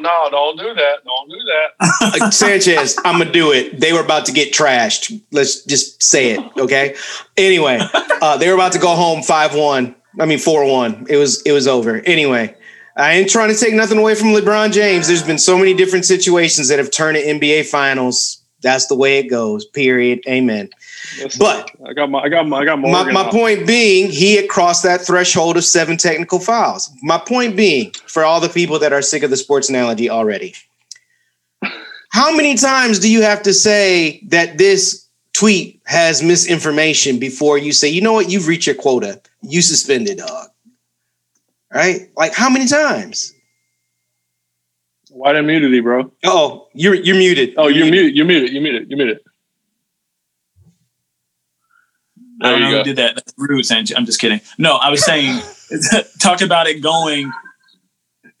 [0.00, 0.28] no!
[0.30, 1.04] Don't do that!
[1.04, 1.68] Don't do that!
[2.22, 3.80] Uh, Sanchez, I'm gonna do it.
[3.80, 5.20] They were about to get trashed.
[5.30, 6.94] Let's just say it, okay?
[7.36, 7.80] Anyway,
[8.20, 9.94] uh, they were about to go home five one.
[10.20, 11.06] I mean four one.
[11.08, 12.00] It was it was over.
[12.00, 12.54] Anyway,
[12.96, 15.08] I ain't trying to take nothing away from LeBron James.
[15.08, 18.42] There's been so many different situations that have turned to NBA finals.
[18.60, 19.64] That's the way it goes.
[19.64, 20.20] Period.
[20.28, 20.68] Amen.
[21.38, 22.92] But I got my, I got my, I got more.
[22.92, 26.90] my, my point being, he had crossed that threshold of seven technical fouls.
[27.02, 30.54] My point being, for all the people that are sick of the sports analogy already,
[32.10, 37.72] how many times do you have to say that this tweet has misinformation before you
[37.72, 40.48] say, you know what, you've reached your quota, you suspended, dog?
[41.72, 42.10] Right?
[42.16, 43.32] Like how many times?
[45.10, 46.10] White immunity, bro.
[46.24, 47.54] Oh, you're you're muted.
[47.56, 48.16] Oh, you're muted.
[48.16, 48.52] You're muted.
[48.52, 48.90] You're muted.
[48.90, 49.20] You're muted.
[52.42, 53.14] I don't know who did that.
[53.14, 53.96] That's rude, Sanchez.
[53.96, 54.40] I'm just kidding.
[54.58, 55.40] No, I was saying,
[56.20, 57.32] talk about it going.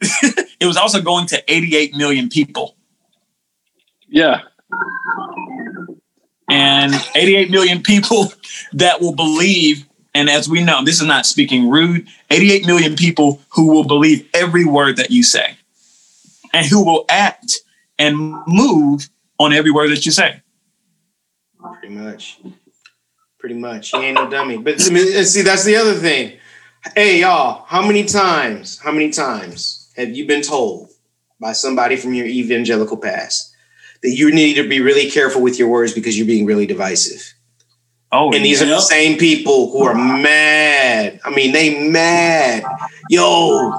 [0.00, 2.76] it was also going to 88 million people.
[4.08, 4.42] Yeah.
[6.50, 8.32] And 88 million people
[8.72, 13.40] that will believe, and as we know, this is not speaking rude, 88 million people
[13.50, 15.56] who will believe every word that you say
[16.52, 17.60] and who will act
[17.98, 20.42] and move on every word that you say.
[21.80, 22.40] Pretty much.
[23.42, 23.90] Pretty much.
[23.90, 24.56] He ain't no dummy.
[24.56, 26.38] But see, that's the other thing.
[26.94, 30.90] Hey, y'all, how many times, how many times have you been told
[31.40, 33.52] by somebody from your evangelical past
[34.04, 37.34] that you need to be really careful with your words because you're being really divisive?
[38.12, 38.68] Oh, and these yeah.
[38.68, 41.18] are the same people who are mad.
[41.24, 42.62] I mean, they mad.
[43.10, 43.72] Yo,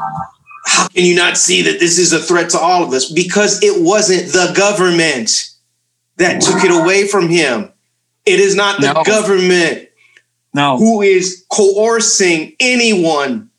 [0.65, 3.09] how can you not see that this is a threat to all of us?
[3.09, 5.51] Because it wasn't the government
[6.17, 7.69] that took it away from him.
[8.25, 9.03] It is not the No.
[9.03, 9.89] government
[10.53, 10.77] No.
[10.77, 13.49] who is coercing anyone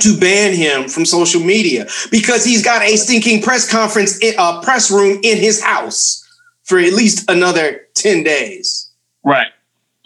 [0.00, 4.60] to ban him from social media because he's got a stinking press conference, in, uh,
[4.60, 6.24] press room in his house
[6.64, 8.88] for at least another 10 days
[9.24, 9.48] Right.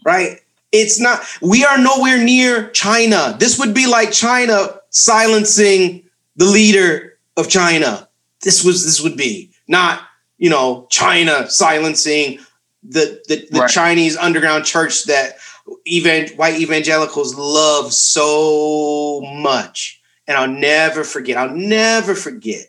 [0.04, 0.40] right?
[0.72, 3.36] It's not, we are nowhere near China.
[3.40, 6.02] This would be like China silencing
[6.36, 8.08] the leader of China.
[8.42, 10.02] This was, this would be not,
[10.36, 12.38] you know, China silencing
[12.88, 13.70] the, the, the Right.
[13.70, 15.36] Chinese underground church that
[15.84, 20.00] even white evangelicals love so much.
[20.26, 22.66] And I'll never forget, I'll never forget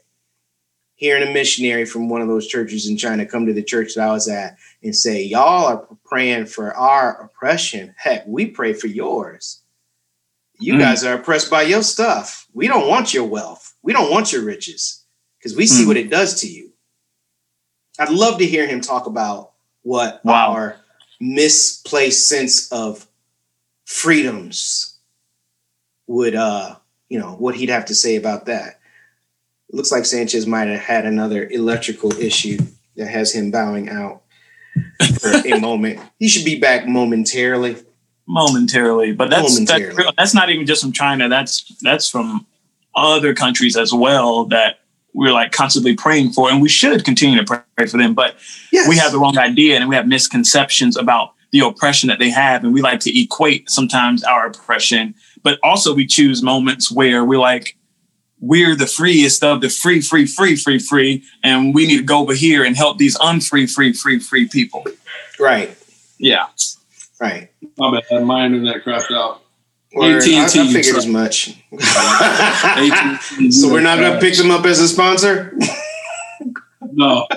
[0.96, 4.08] hearing a missionary from one of those churches in China come to the church that
[4.08, 7.96] I was at and say, Y'all are praying for our oppression.
[7.98, 9.62] Heck, we pray for yours.
[10.60, 10.80] You Mm.
[10.80, 12.48] guys are oppressed by your stuff.
[12.54, 13.74] We don't want your wealth.
[13.82, 15.04] We don't want your riches
[15.38, 15.88] because we see Mm.
[15.88, 16.74] what it does to you.
[17.98, 19.52] I'd love to hear him talk about
[19.84, 20.52] what Wow.
[20.52, 20.76] our
[21.20, 23.08] misplaced sense of
[23.86, 24.98] freedoms
[26.08, 26.76] would, uh,
[27.10, 28.80] you know, what he'd have to say about that.
[29.70, 32.58] It looks like Sanchez might have had another electrical issue
[32.96, 34.24] that has him bowing out
[35.20, 36.00] for a moment.
[36.18, 37.78] He should be back momentarily.
[38.28, 39.96] momentarily but that's Momentarily.
[39.96, 42.46] that's that's not even just from china that's that's from
[42.96, 44.82] other countries as well that
[45.14, 47.46] we're like constantly praying for and we should continue to
[47.76, 48.36] pray for them but
[48.72, 48.88] Yes.
[48.88, 52.64] we have the wrong idea and we have misconceptions about the oppression that they have
[52.64, 57.40] and we like to equate sometimes our oppression but also we choose moments where we're
[57.40, 57.76] like
[58.42, 62.20] we're the freest of the free free free free free and we need to go
[62.20, 64.86] over here and help these unfree free free free people
[65.40, 65.76] right,
[66.20, 66.48] yeah
[67.20, 67.50] right.
[67.78, 68.24] My bad.
[68.24, 69.42] My internet crapped out.
[69.94, 70.22] Word.
[70.24, 71.56] I, I AT&T, figured as much.
[73.52, 75.58] So we're not going to pick them up as a sponsor.
[76.92, 77.28] No.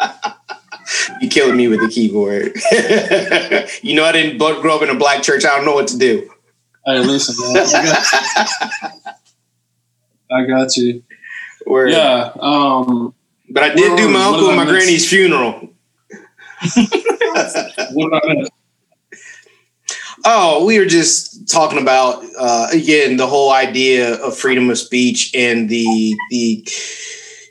[1.20, 2.54] you killing me with the keyboard.
[3.82, 5.44] you know, I didn't grow up in a black church.
[5.44, 6.30] I don't know what to do.
[6.84, 7.66] Hey, listen, man.
[7.66, 9.00] I got you.
[10.30, 11.02] I got you.
[11.66, 11.90] Word.
[11.90, 12.32] Yeah.
[12.38, 13.14] Um,
[13.50, 15.70] But I did do my uncle and my granny's funeral.
[17.92, 18.50] what about that?
[20.28, 25.30] Oh, we were just talking about uh, again the whole idea of freedom of speech
[25.34, 26.68] and the the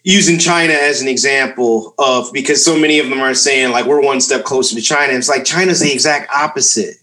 [0.04, 4.02] using China as an example of because so many of them are saying like we're
[4.02, 5.14] one step closer to China.
[5.14, 6.96] It's like China's the exact opposite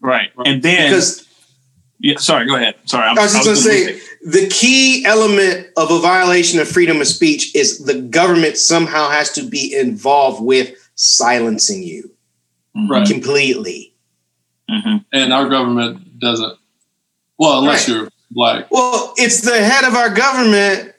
[0.00, 1.28] right and then because
[1.98, 5.04] yeah sorry go ahead sorry I'm, I was just I going to say the key
[5.04, 9.76] element of a violation of freedom of speech is the government somehow has to be
[9.78, 12.10] involved with silencing you
[12.88, 13.06] Right.
[13.06, 13.89] completely.
[14.70, 16.58] Hmm And our government doesn't.
[17.38, 17.96] Well, unless Right.
[17.96, 18.70] you're black.
[18.70, 20.94] Well, it's the head of our government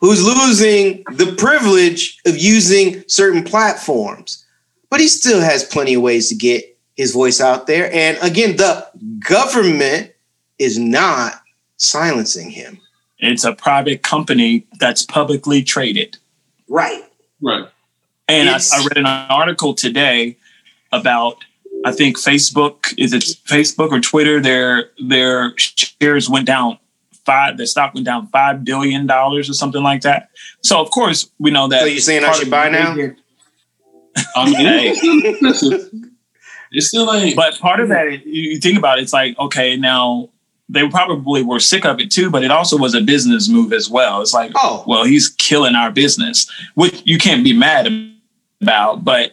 [0.00, 4.44] who's losing the privilege of using certain platforms,
[4.90, 7.92] but he still has plenty of ways to get his voice out there.
[7.92, 8.86] And again, the
[9.20, 10.12] government
[10.58, 11.40] is not
[11.76, 12.80] silencing him.
[13.18, 16.16] It's a private company that's publicly traded.
[16.68, 17.04] Right.
[17.40, 17.68] Right.
[18.28, 20.36] And I, I read an article today
[20.90, 21.36] about
[21.84, 26.78] I think Facebook is it Facebook or Twitter their their shares went down
[27.24, 30.30] five their stock went down five billion dollars or something like that.
[30.62, 31.80] So of course we know that.
[31.80, 32.94] So you're saying I part should buy now?
[34.36, 34.88] I mean, Hey.
[34.90, 35.90] it's still expensive.
[36.74, 37.36] It still ain't.
[37.36, 40.28] But part of that, you you think about it, it's like, okay, now
[40.68, 43.90] they probably were sick of it too, but it also was a business move as
[43.90, 44.22] well.
[44.22, 44.82] It's like, Oh.
[44.86, 47.88] well, he's killing our business, which you can't be mad
[48.62, 49.32] about, but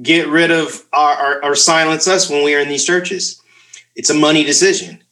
[0.00, 3.40] get rid of our, our, or silence us when we are in these churches.
[3.94, 5.02] It's a money decision.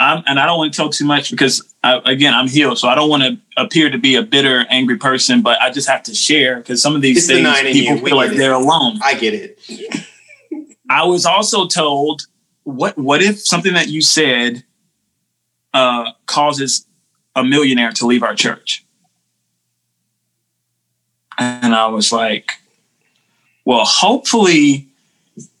[0.00, 2.88] I'm, and I don't want to talk too much because, I, again, I'm healed, so
[2.88, 5.42] I don't want to appear to be a bitter, angry person.
[5.42, 8.16] But I just have to share because some of these It's things in people feel
[8.16, 8.36] like it.
[8.36, 9.00] they're alone.
[9.02, 9.58] I get it.
[10.90, 12.22] I was also told,
[12.62, 14.62] what what if something that you said
[15.74, 16.86] uh, causes
[17.34, 18.84] a millionaire to leave our church?
[21.38, 22.52] And I was like,
[23.68, 24.88] well, hopefully,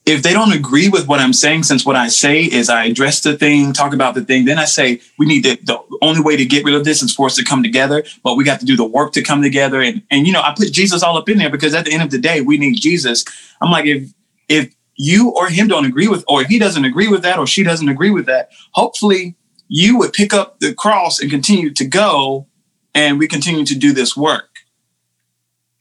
[0.06, 3.20] if they don't agree with what I'm saying, since what I say is I address
[3.20, 6.34] the thing, talk about the thing, then I say we need to, the only way
[6.34, 8.64] to get rid of this is for us to come together, but we got to
[8.64, 9.82] do the work to come together.
[9.82, 12.02] And, and, you know, I put Jesus all up in there because at the end
[12.02, 13.26] of the day, we need Jesus.
[13.60, 14.10] I'm like, if,
[14.48, 17.46] if you or him don't agree with, or if he doesn't agree with that, or
[17.46, 19.36] she doesn't agree with that, hopefully
[19.68, 22.46] you would pick up the cross and continue to go
[22.94, 24.48] and we continue to do this work.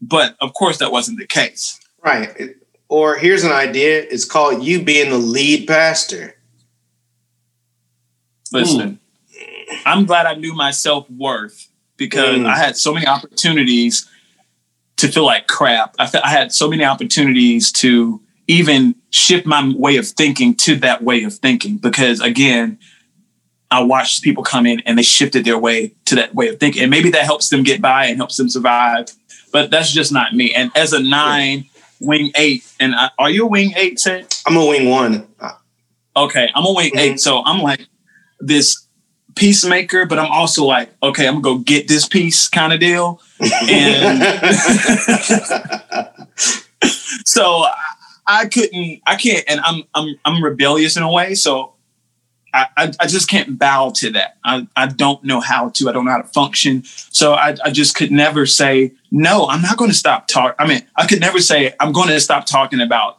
[0.01, 1.79] But of course, that wasn't the case.
[2.07, 2.55] Right.
[2.87, 3.99] Or here's an idea.
[3.99, 6.35] It's called you being the lead pastor.
[8.53, 8.99] Listen,
[9.85, 12.45] I'm glad I knew my self worth because Mm.
[12.45, 14.07] I had so many opportunities
[14.97, 15.95] to feel like crap.
[15.99, 21.03] I, I had so many opportunities to even shift my way of thinking to that
[21.03, 22.79] way of thinking because, again,
[23.69, 26.83] I watched people come in and they shifted their way to that way of thinking.
[26.83, 29.11] And maybe that helps them get by and helps them survive.
[29.51, 30.53] But that's just not me.
[30.53, 31.65] And as a nine,
[31.99, 34.33] wing eight, and I, are you a wing eight, Ted?
[34.45, 35.27] I'm a wing one.
[36.15, 37.19] okay, I'm a wing eight, mhm.
[37.19, 37.85] so I'm like
[38.39, 38.87] this
[39.35, 43.21] peacemaker, but I'm also like, okay, I'm gonna go get this piece kind of deal.
[43.39, 44.23] And
[47.25, 47.75] so I,
[48.27, 51.73] I couldn't, I can't, and I'm I'm I'm rebellious in a way, so
[52.53, 54.37] I, I, I just can't bow to that.
[54.43, 55.89] I, I don't know how to.
[55.89, 56.83] I don't know how to function.
[56.85, 59.47] So I, I just could never say no.
[59.47, 60.55] I'm not going to stop talk.
[60.57, 63.17] I mean, I could never say I'm going to stop talking about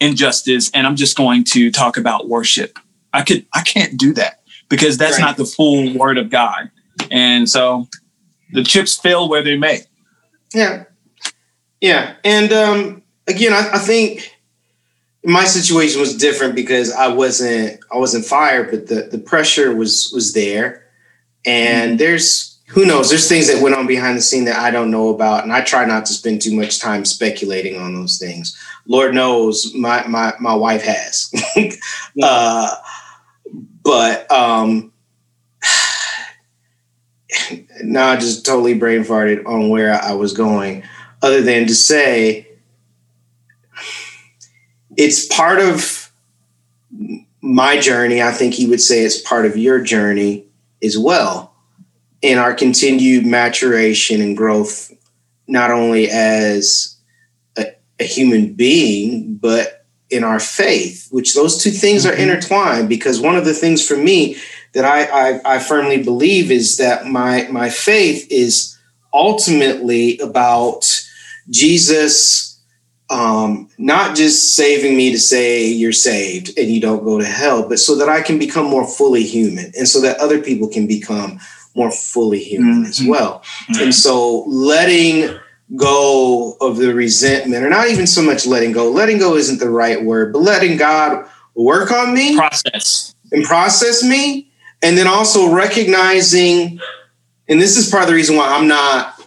[0.00, 2.78] injustice and I'm just going to talk about worship.
[3.12, 5.24] I could I can't do that because that's Right.
[5.24, 6.70] not the full word of God.
[7.10, 7.88] And so
[8.52, 9.80] the chips fell where they may.
[10.54, 10.84] Yeah.
[11.80, 12.14] Yeah.
[12.24, 14.34] And um, again, I, I think
[15.24, 20.10] my situation was different because I wasn't I wasn't fired, but the, the pressure was
[20.12, 20.84] was there.
[21.44, 24.90] And there's who knows, there's things that went on behind the scene that I don't
[24.90, 25.42] know about.
[25.42, 28.56] And I try not to spend too much time speculating on those things.
[28.86, 31.32] Lord knows my my my wife has.
[32.22, 32.74] uh
[33.82, 34.92] but um
[37.82, 40.84] now I just totally brain farted on where I was going,
[41.22, 42.47] other than to say
[44.98, 46.12] it's part of
[47.40, 48.20] my journey.
[48.20, 50.44] I think he would say it's part of your journey
[50.82, 51.54] as well
[52.20, 54.92] in our continued maturation and growth,
[55.46, 56.96] not only as
[57.56, 57.66] a,
[58.00, 62.22] a human being, but in our faith, which those two things are mm-hmm.
[62.22, 64.36] intertwined because one of the things for me
[64.72, 68.76] that I, I, I firmly believe is that my my faith is
[69.12, 71.04] ultimately about
[71.50, 72.47] Jesus
[73.10, 77.68] um, not just saving me to say you're saved and you don't go to hell,
[77.68, 80.86] but so that I can become more fully human and so that other people can
[80.86, 81.40] become
[81.74, 83.42] more fully human as well.
[83.80, 85.38] And so letting
[85.76, 89.70] go of the resentment, or not even so much letting go, letting go isn't the
[89.70, 93.14] right word, but letting God work on me Process.
[93.32, 94.50] and process me.
[94.80, 96.78] And then also recognizing,
[97.48, 99.17] and this is part of the reason why I'm not,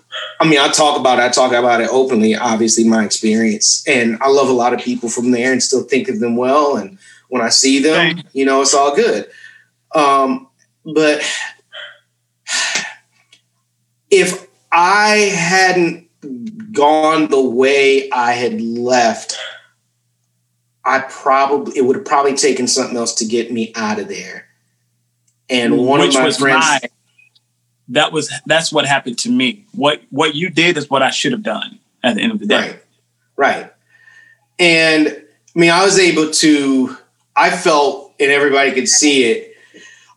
[0.42, 3.84] I mean, I talk about it, I talk about it openly, obviously, my experience.
[3.88, 6.78] And I love a lot of people from there and still think of them well.
[6.78, 6.98] And
[7.30, 9.30] when I see them, you know, it's all good.
[9.94, 10.48] Um,
[10.84, 11.22] but
[14.10, 16.10] if I hadn't
[16.74, 19.38] gone the way I had left,
[20.84, 24.48] I probably it would have probably taken something else to get me out of there.
[25.50, 26.89] And one Which of my was friends, my-
[27.90, 29.66] that was that's what happened to me.
[29.74, 32.46] What what you did is what I should have done at the end of the
[32.46, 32.70] day.
[32.70, 32.84] Right.
[33.38, 33.74] Right.
[34.60, 36.98] And I mean, I was able to,
[37.36, 39.56] I felt, and everybody could see it,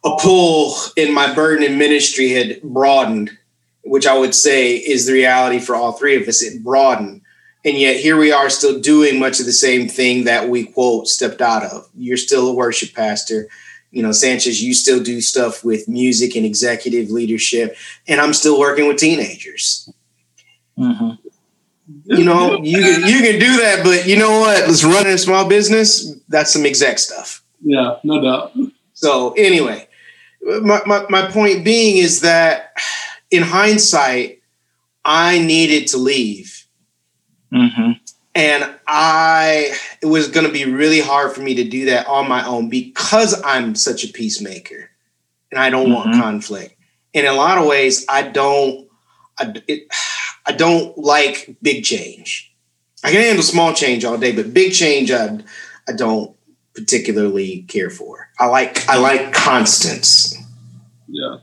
[0.04, 3.36] a pull in my burden in ministry had broadened,
[3.82, 6.42] which I would say is the reality for all three of us.
[6.42, 7.22] It broadened.
[7.64, 11.08] And yet here we are still doing much of the same thing that we quote
[11.08, 11.88] stepped out of.
[11.96, 13.48] You're still a worship pastor.
[13.94, 17.76] You know, Sanchez, you still do stuff with music and executive leadership.
[18.08, 19.88] And I'm still working with teenagers
[22.06, 24.66] you know, you can you can do that, but you know what?
[24.66, 26.14] Let's run a small business.
[26.28, 27.42] That's some exec stuff.
[27.62, 28.52] Yeah, no doubt.
[28.94, 29.88] So anyway,
[30.42, 32.76] my, my, my point being is that
[33.30, 34.40] in hindsight,
[35.04, 36.66] I needed to leave.
[37.52, 37.92] Mm-hmm.
[38.34, 42.44] And I it was gonna be really hard for me to do that on my
[42.46, 44.90] own because I'm such a peacemaker
[45.50, 46.20] and I don't want Mhm.
[46.20, 46.74] conflict.
[47.14, 48.88] And in a lot of ways, I don't
[49.38, 49.86] I, it,
[50.46, 52.52] I don't like big change.
[53.02, 55.38] I can handle small change all day, but big change I
[55.88, 56.34] I don't
[56.74, 58.28] particularly care for.
[58.40, 60.36] I like I like constants.
[61.08, 61.36] Yeah.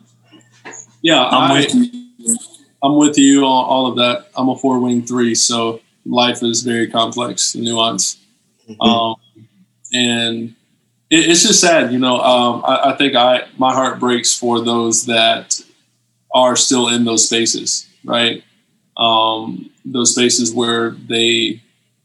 [1.02, 2.38] Yeah, I'm I, with you.
[2.84, 4.30] I'm with you on all of that.
[4.36, 8.18] I'm a four wing three, so life is very complex and nuanced.
[8.80, 9.16] Um,
[9.94, 10.56] and
[11.10, 12.20] it, it's just sad, you know.
[12.22, 15.60] Um, I, I think I my heart breaks for those that
[16.34, 18.44] are still in those spaces, right?
[18.98, 21.62] Um, those spaces where they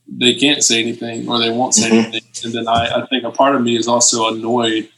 [0.08, 2.02] they can't say anything or they won't say Mhm.
[2.04, 4.88] anything, and then I, I think a part of me is also annoyed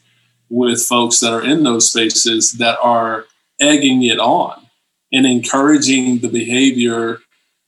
[0.50, 3.26] with folks that are in those spaces that are
[3.60, 4.66] egging it on
[5.12, 7.18] and encouraging the behavior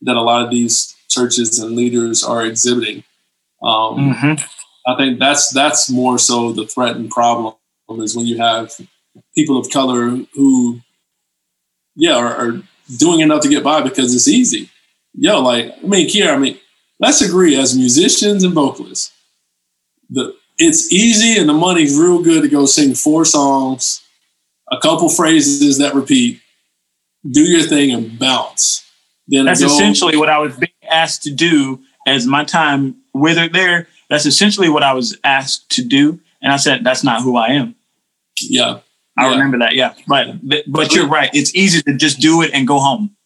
[0.02, 3.04] that a lot of these churches and leaders are exhibiting.
[3.62, 4.42] Um, Mhm.
[4.86, 7.54] I think that's that's more so the threat and problem
[7.98, 8.72] is when you have
[9.34, 10.80] people of color who,
[11.96, 12.62] yeah, are, are
[12.98, 14.70] doing enough to get by because it's easy.
[15.14, 16.58] Yo, like I mean, Kiera, I mean,
[16.98, 19.12] let's agree as musicians and vocalists,
[20.08, 24.02] the it's easy and the money's real good to go sing four songs,
[24.70, 26.40] a couple phrases that repeat,
[27.30, 28.84] do your thing and bounce.
[29.26, 30.54] Then That's go- essentially what I was
[30.90, 33.88] asked to do as my time withered there.
[34.08, 36.20] That's essentially what I was asked to do.
[36.42, 37.74] And I said, that's not who I am.
[38.40, 38.80] Yeah.
[39.18, 39.30] I Yeah.
[39.32, 39.74] remember that.
[39.74, 39.94] Yeah.
[40.08, 40.38] Right.
[40.42, 41.30] But, but you're right.
[41.34, 43.16] It's easy to just do it and go home.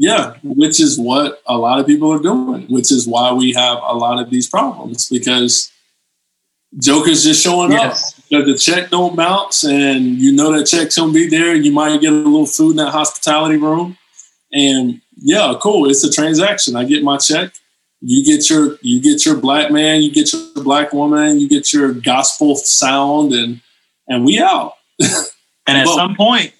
[0.00, 3.78] Yeah, which is what a lot of people are doing, which is why we have
[3.82, 5.72] a lot of these problems because
[6.80, 8.14] Joker's just showing Yes.
[8.16, 8.24] up.
[8.28, 11.54] You know, the check don't bounce, and you know that check's gonna be there.
[11.54, 13.96] and You might get a little food in that hospitality room,
[14.52, 15.88] and yeah, cool.
[15.90, 16.76] It's a transaction.
[16.76, 17.52] I get my check.
[18.00, 20.02] You get your you get your black man.
[20.02, 21.40] You get your black woman.
[21.40, 23.60] You get your gospel sound, and
[24.08, 24.74] and we out.
[25.66, 26.52] And at Well- some point,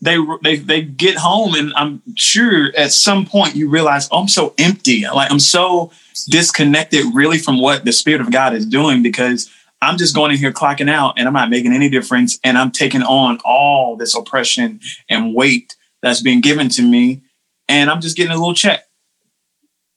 [0.00, 4.28] they, they they get home, and I'm sure at some point you realize, oh, I'm
[4.28, 5.04] so empty.
[5.06, 5.90] Like I'm so
[6.28, 9.50] disconnected, really, from what the Spirit of God is doing because
[9.80, 12.70] I'm just going in here clocking out, and I'm not making any difference, and I'm
[12.70, 17.22] taking on all this oppression and weight that's being given to me,
[17.68, 18.84] and I'm just getting a little check.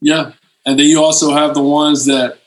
[0.01, 0.31] Yeah.
[0.65, 2.39] And then you also have the ones that,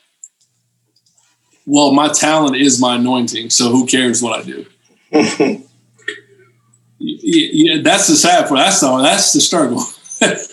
[1.65, 3.49] well, my talent is my anointing.
[3.49, 4.65] So who cares what I do?
[7.01, 8.59] Yeah, that's the sad part.
[8.59, 9.83] That's the, that's the struggle.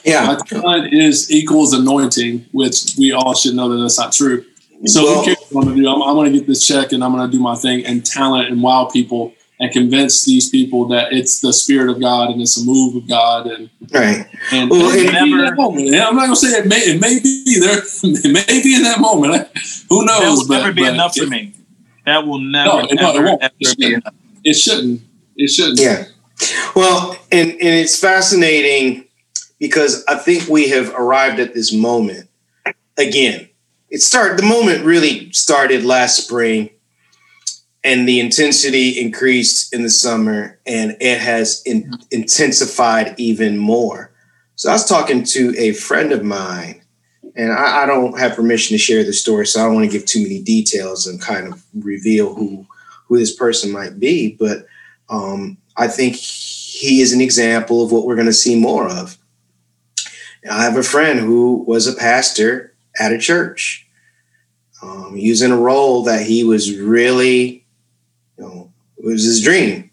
[0.04, 0.26] Yeah.
[0.26, 4.44] my talent is equals anointing, which we all should know that that's not true.
[4.84, 5.88] So Well- who cares what I'm going to do?
[5.88, 8.06] I'm, I'm going to get this check and I'm going to do my thing and
[8.06, 12.40] talent and wow people and convince these people that it's the spirit of God and
[12.42, 14.26] it's a move of God and Right.
[14.52, 15.94] and, Well, and it- maybe in that moment.
[15.94, 17.82] I'm not gonna say it may it may be there.
[18.02, 19.48] It may be in that moment.
[19.88, 20.20] Who knows?
[20.20, 21.52] That will but, never be but enough it, for me.
[22.04, 23.42] That will never, No, it- no, it won't.
[23.42, 23.92] ever It shouldn't.
[23.94, 24.14] enough.
[24.44, 25.00] It shouldn't.
[25.36, 25.80] It shouldn't.
[25.80, 26.04] Yeah.
[26.74, 29.04] Well, and, and it's fascinating
[29.59, 32.28] because I think we have arrived at this moment
[32.98, 33.48] again.
[33.88, 36.70] It started the moment really started last spring
[37.87, 44.12] and the intensity increased in the summer and it has in, intensified even more.
[44.57, 46.82] So I was talking to a friend of mine
[47.37, 49.99] and I, I don't have permission to share the story, so I don't want to
[49.99, 52.66] give too many details and kind of reveal who
[53.07, 54.37] who this person might be.
[54.39, 54.66] But
[55.09, 59.16] um, I think he is an example of what we're going to see more of.
[60.51, 63.87] I have a friend who was a pastor at a church.
[64.82, 67.65] Um, he was in a role that he was really,
[69.12, 69.90] was his dream.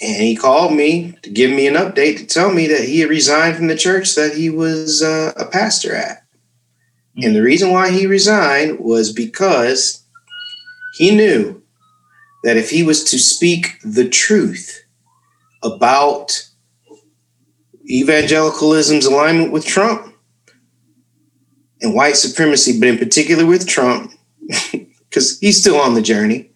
[0.00, 3.10] And he called me to give me an update to tell me that he had
[3.10, 6.24] resigned from the church that he was uh, a pastor at.
[7.22, 10.04] And the reason why he resigned was because
[10.94, 11.62] he knew
[12.44, 14.84] that if he was to speak the truth
[15.62, 16.48] about
[17.90, 20.14] evangelicalism's alignment with Trump
[21.82, 24.12] and white supremacy, but in particular with Trump,
[24.72, 26.49] because he's still on the journey,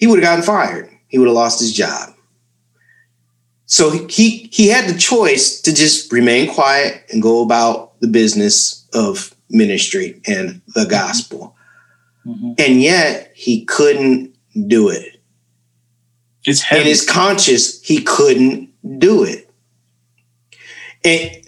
[0.00, 0.90] he would have gotten fired.
[1.08, 2.14] He would have lost his job.
[3.66, 8.88] So he he had the choice to just remain quiet and go about the business
[8.94, 11.54] of ministry and the gospel.
[12.26, 12.52] Mm-hmm.
[12.58, 14.34] And yet he couldn't
[14.66, 15.20] do it.
[16.44, 16.80] It's heavy.
[16.80, 19.50] In his conscience, he couldn't do it.
[21.04, 21.46] And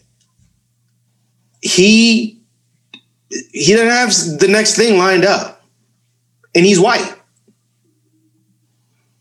[1.62, 2.38] he
[3.30, 5.64] he didn't have the next thing lined up.
[6.54, 7.16] And he's white.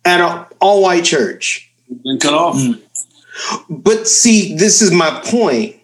[0.03, 1.71] At an all white church.
[2.03, 2.55] Been cut off.
[2.55, 2.81] Mm.
[3.69, 5.75] But see, this is my point.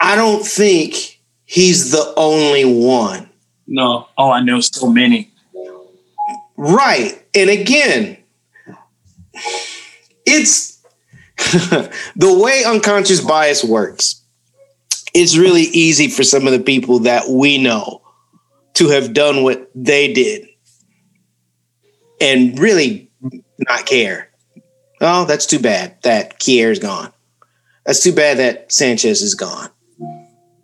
[0.00, 3.28] I don't think he's the only one.
[3.66, 4.08] No.
[4.16, 5.30] Oh, I know so many.
[6.56, 7.22] Right.
[7.34, 8.18] And again,
[10.26, 10.82] it's
[11.36, 14.22] the way unconscious bias works.
[15.14, 18.02] It's really easy for some of the people that we know
[18.74, 20.47] to have done what they did
[22.20, 23.10] and really
[23.58, 24.30] not care.
[25.00, 27.12] Oh, that's too bad that Kier's gone.
[27.86, 29.70] That's too bad that Sanchez is gone.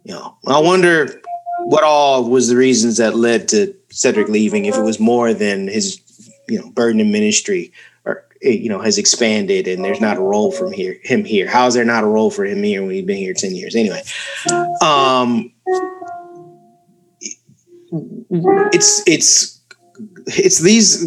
[0.05, 1.23] You know, I wonder
[1.65, 4.67] what all was the reasons that led to Cedric leaving.
[4.67, 6.01] If it was more than his,
[6.49, 7.73] you know, burden in ministry,
[8.05, 11.49] or you know, has expanded, and there's not a role from here him here.
[11.49, 13.75] How is there not a role for him here when he's been here ten years?
[13.75, 14.03] Anyway,
[14.83, 15.51] um,
[18.73, 19.54] it's it's
[20.27, 21.03] it's these.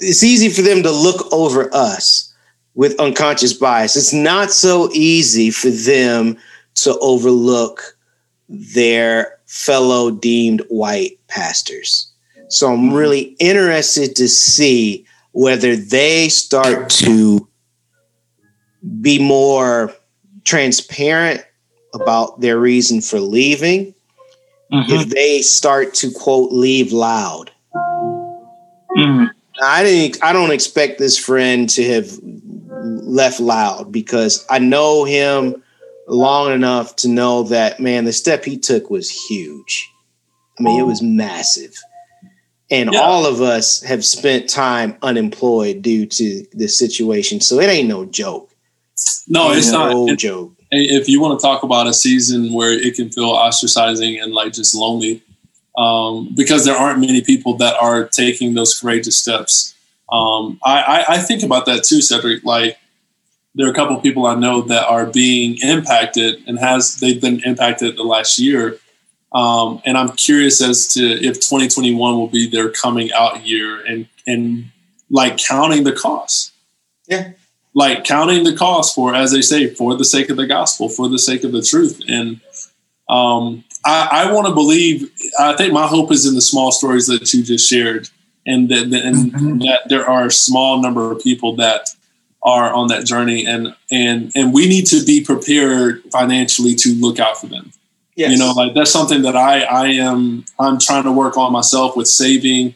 [0.00, 2.32] It's easy for them to look over us
[2.74, 3.96] with unconscious bias.
[3.96, 6.36] It's not so easy for them
[6.76, 7.96] to overlook
[8.48, 12.12] their fellow deemed white pastors.
[12.48, 17.48] So I'm really interested to see whether they start to
[19.00, 19.92] be more
[20.44, 21.42] transparent
[21.92, 23.94] about their reason for leaving.
[24.72, 24.92] Mm-hmm.
[24.92, 27.50] If they start to quote leave loud.
[28.90, 29.26] Mm-hmm.
[29.62, 35.62] I didn't I don't expect this friend to have left loud because I know him
[36.06, 39.90] long enough to know that man, the step he took was huge.
[40.58, 41.76] I mean, it was massive.
[42.70, 43.00] And yeah.
[43.00, 47.40] all of us have spent time unemployed due to this situation.
[47.40, 48.50] So it ain't no joke.
[49.28, 50.52] No, it it's not no it, joke.
[50.70, 54.52] If you want to talk about a season where it can feel ostracizing and like
[54.52, 55.22] just lonely,
[55.76, 59.74] um, because there aren't many people that are taking those courageous steps.
[60.10, 62.44] Um, I, I, I think about that too, Cedric.
[62.44, 62.78] Like
[63.54, 67.42] there are a couple people I know that are being impacted and has they've been
[67.44, 68.78] impacted the last year.
[69.32, 74.08] Um, and I'm curious as to if 2021 will be their coming out year and
[74.26, 74.70] and
[75.10, 76.52] like counting the costs.
[77.06, 77.32] Yeah.
[77.74, 81.08] Like counting the cost for, as they say, for the sake of the gospel, for
[81.08, 82.00] the sake of the truth.
[82.08, 82.40] And
[83.08, 85.10] um, I, I want to believe.
[85.38, 88.10] I think my hope is in the small stories that you just shared,
[88.44, 89.58] and that and mm-hmm.
[89.60, 91.88] that there are a small number of people that
[92.46, 97.18] are on that journey and and and we need to be prepared financially to look
[97.18, 97.72] out for them
[98.14, 98.30] yes.
[98.30, 101.96] you know like that's something that i i am i'm trying to work on myself
[101.96, 102.72] with saving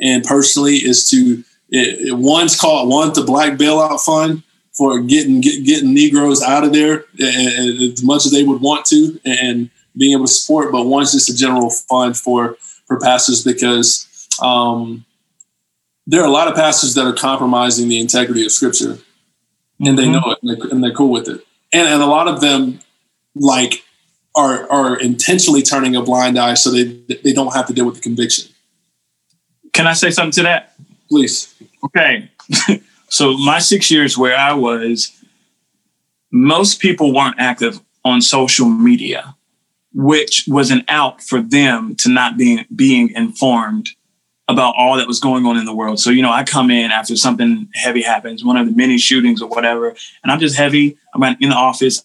[0.00, 4.42] and personally is to it, it, one's called one the black bailout fund
[4.72, 8.44] for getting get, getting negroes out of there eh, eh, eh, as much as they
[8.44, 12.56] would want to and being able to support but one's just a general fund for
[12.86, 15.04] for pastors because um
[16.06, 18.98] there are a lot of pastors that are compromising the integrity of scripture
[19.80, 20.12] and they mm-hmm.
[20.12, 21.44] know it and they're, and they're cool with it.
[21.72, 22.80] And, and a lot of them
[23.34, 23.84] like
[24.36, 27.96] are, are intentionally turning a blind eye so they, they don't have to deal with
[27.96, 28.52] the conviction.
[29.72, 30.74] Can I say something to that?
[31.08, 31.54] Please.
[31.84, 32.30] Okay.
[33.08, 35.12] so my six years where I was,
[36.30, 39.34] most people weren't active on social media,
[39.94, 43.90] which was an out for them to not being being informed
[44.48, 46.00] about all that was going on in the world.
[46.00, 49.40] So, you know, I come in after something heavy happens, one of the many shootings
[49.40, 49.88] or whatever,
[50.22, 50.98] and I'm just heavy.
[51.14, 52.02] I'm in the office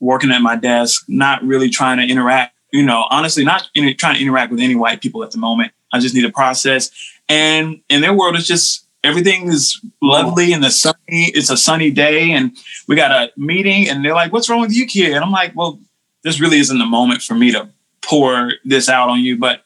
[0.00, 4.16] working at my desk, not really trying to interact, you know, honestly, not in, trying
[4.16, 5.72] to interact with any white people at the moment.
[5.92, 6.90] I just need to process.
[7.28, 11.90] And in their world, it's just everything is lovely and the sunny, it's a sunny
[11.90, 12.32] day.
[12.32, 12.56] And
[12.88, 15.12] we got a meeting and they're like, what's wrong with you, kid?
[15.12, 15.78] And I'm like, well,
[16.24, 17.68] this really isn't the moment for me to
[18.02, 19.38] pour this out on you.
[19.38, 19.62] But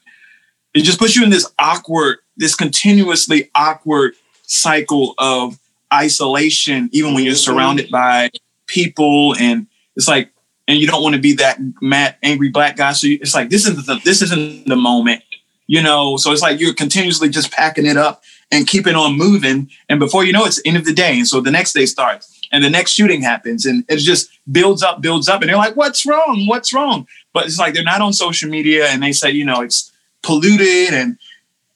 [0.75, 5.59] it just puts you in this awkward, this continuously awkward cycle of
[5.93, 7.93] isolation, even when you're surrounded mm-hmm.
[7.93, 8.31] by
[8.67, 9.35] people.
[9.39, 10.31] And it's like,
[10.67, 12.93] and you don't want to be that mad, angry black guy.
[12.93, 15.23] So it's like this isn't the this isn't the moment,
[15.67, 16.19] you know.
[16.19, 20.25] So it's like you're continuously just packing it up and keeping on moving, and before
[20.25, 22.65] you know it's the end of the day, and so the next day starts, and
[22.65, 26.07] the next shooting happens, and it just builds up, builds up, and they're like, "What's
[26.07, 26.47] wrong?
[26.47, 29.61] What's wrong?" But it's like they're not on social media, and they say, you know,
[29.61, 29.93] it's
[30.23, 31.19] polluted and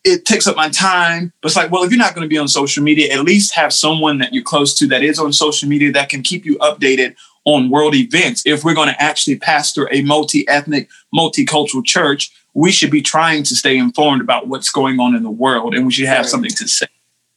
[0.05, 1.33] it takes up my time.
[1.41, 3.55] But it's like, well, if you're not going to be on social media, at least
[3.55, 6.57] have someone that you're close to that is on social media that can keep you
[6.59, 7.15] updated
[7.45, 8.43] on world events.
[8.47, 13.43] If we're going to actually pastor a multi ethnic, multicultural church, we should be trying
[13.45, 16.51] to stay informed about what's going on in the world and we should have something
[16.51, 16.87] to say.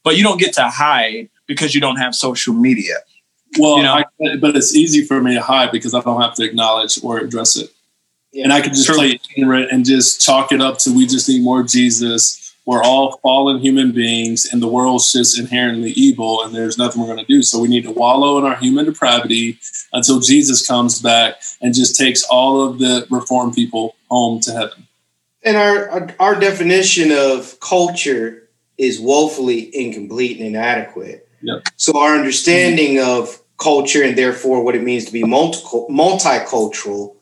[0.03, 2.95] But you don't get to hide because you don't have social media.
[3.57, 3.93] Well, you know?
[3.93, 7.19] I, but it's easy for me to hide because I don't have to acknowledge or
[7.19, 7.71] address it.
[8.31, 8.45] Yeah.
[8.45, 8.95] And I can just True.
[8.95, 13.19] play ignorant and just chalk it up to we just need more Jesus we're all
[13.19, 17.25] fallen human beings and the world's just inherently evil and there's nothing we're going to
[17.25, 17.43] do.
[17.43, 19.59] So we need to wallow in our human depravity
[19.93, 24.87] until Jesus comes back and just takes all of the reformed people home to heaven.
[25.43, 28.49] And our, our, our definition of culture
[28.79, 31.29] is woefully incomplete and inadequate.
[31.43, 31.67] Yep.
[31.75, 37.15] So our understanding of culture and therefore what it means to be multi- multicultural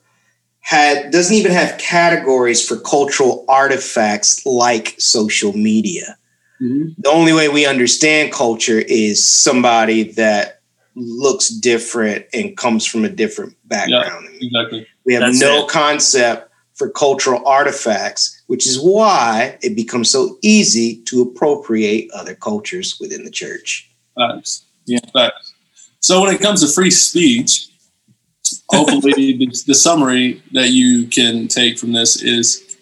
[0.60, 6.16] had doesn't even have categories for cultural artifacts like social media.
[6.60, 6.92] Mm-hmm.
[6.98, 10.60] The only way we understand culture is somebody that
[10.94, 14.28] looks different and comes from a different background.
[14.32, 14.86] Yeah, exactly.
[15.04, 15.68] We have That's no it.
[15.68, 22.96] concept for cultural artifacts, which is why it becomes so easy to appropriate other cultures
[23.00, 23.90] within the church.
[24.16, 24.64] Facts.
[24.86, 25.53] Yeah, facts.
[26.04, 27.68] So when it comes to free speech,
[28.68, 32.76] hopefully the, the, summary that you can take from this is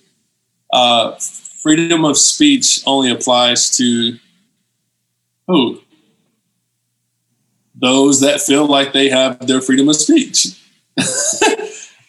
[0.73, 1.13] uh,
[1.63, 4.19] freedom of speech only applies to
[5.47, 5.81] who
[7.77, 10.61] those that feel like they have their freedom of speech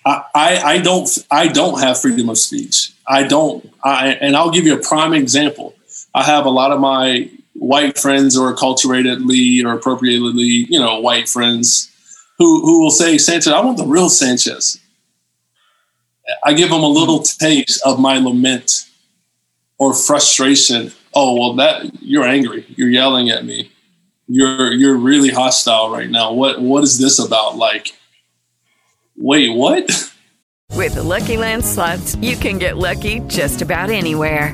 [0.05, 2.91] I, I don't I don't have freedom of speech.
[3.07, 5.75] I don't I, and I'll give you a prime example.
[6.13, 11.29] I have a lot of my white friends or acculturatedly or appropriately, you know, white
[11.29, 11.91] friends
[12.37, 14.79] who who will say, Sanchez, I want the real Sanchez.
[16.43, 18.89] I give them a little taste of my lament
[19.77, 20.91] or frustration.
[21.13, 22.65] Oh, well, that you're angry.
[22.69, 23.71] You're yelling at me.
[24.27, 26.31] You're you're really hostile right now.
[26.33, 27.57] What what is this about?
[27.57, 27.91] Like,
[29.15, 30.09] wait, what?
[30.71, 34.53] With the Lucky Land slots, you can get lucky just about anywhere.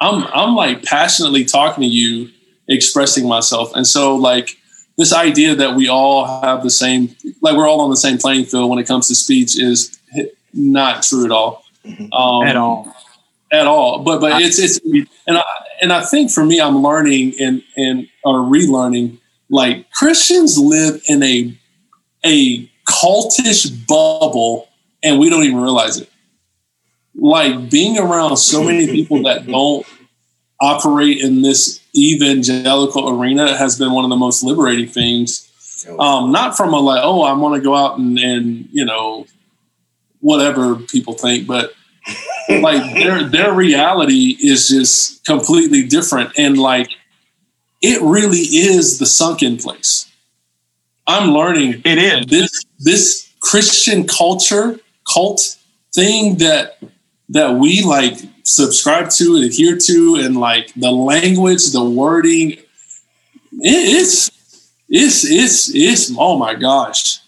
[0.00, 2.30] I'm I'm like passionately talking to you,
[2.68, 3.72] expressing myself.
[3.74, 4.56] And so like
[4.96, 8.46] this idea that we all have the same like we're all on the same playing
[8.46, 9.98] field when it comes to speech is
[10.52, 11.64] not true at all.
[11.84, 12.12] Mm-hmm.
[12.12, 12.94] Um, at all.
[13.52, 14.02] At all.
[14.02, 14.80] But but it's it's
[15.26, 15.42] and I
[15.82, 19.18] and I think for me I'm learning and and or relearning
[19.50, 21.56] like Christians live in a
[22.24, 24.68] a cultish bubble
[25.02, 26.09] and we don't even realize it
[27.20, 29.86] like being around so many people that don't
[30.60, 35.46] operate in this evangelical arena has been one of the most liberating things.
[35.98, 39.26] Um, not from a like, oh, I want to go out and, and you know,
[40.20, 41.72] whatever people think, but
[42.48, 46.32] like their their reality is just completely different.
[46.38, 46.90] And like
[47.82, 50.10] it really is the sunken place.
[51.06, 54.78] I'm learning it is this this Christian culture
[55.10, 55.56] cult
[55.94, 56.78] thing that
[57.30, 62.64] that we like subscribe to and adhere to and like the language the wording it,
[63.62, 64.30] it's
[64.88, 67.20] it's it's it's oh my gosh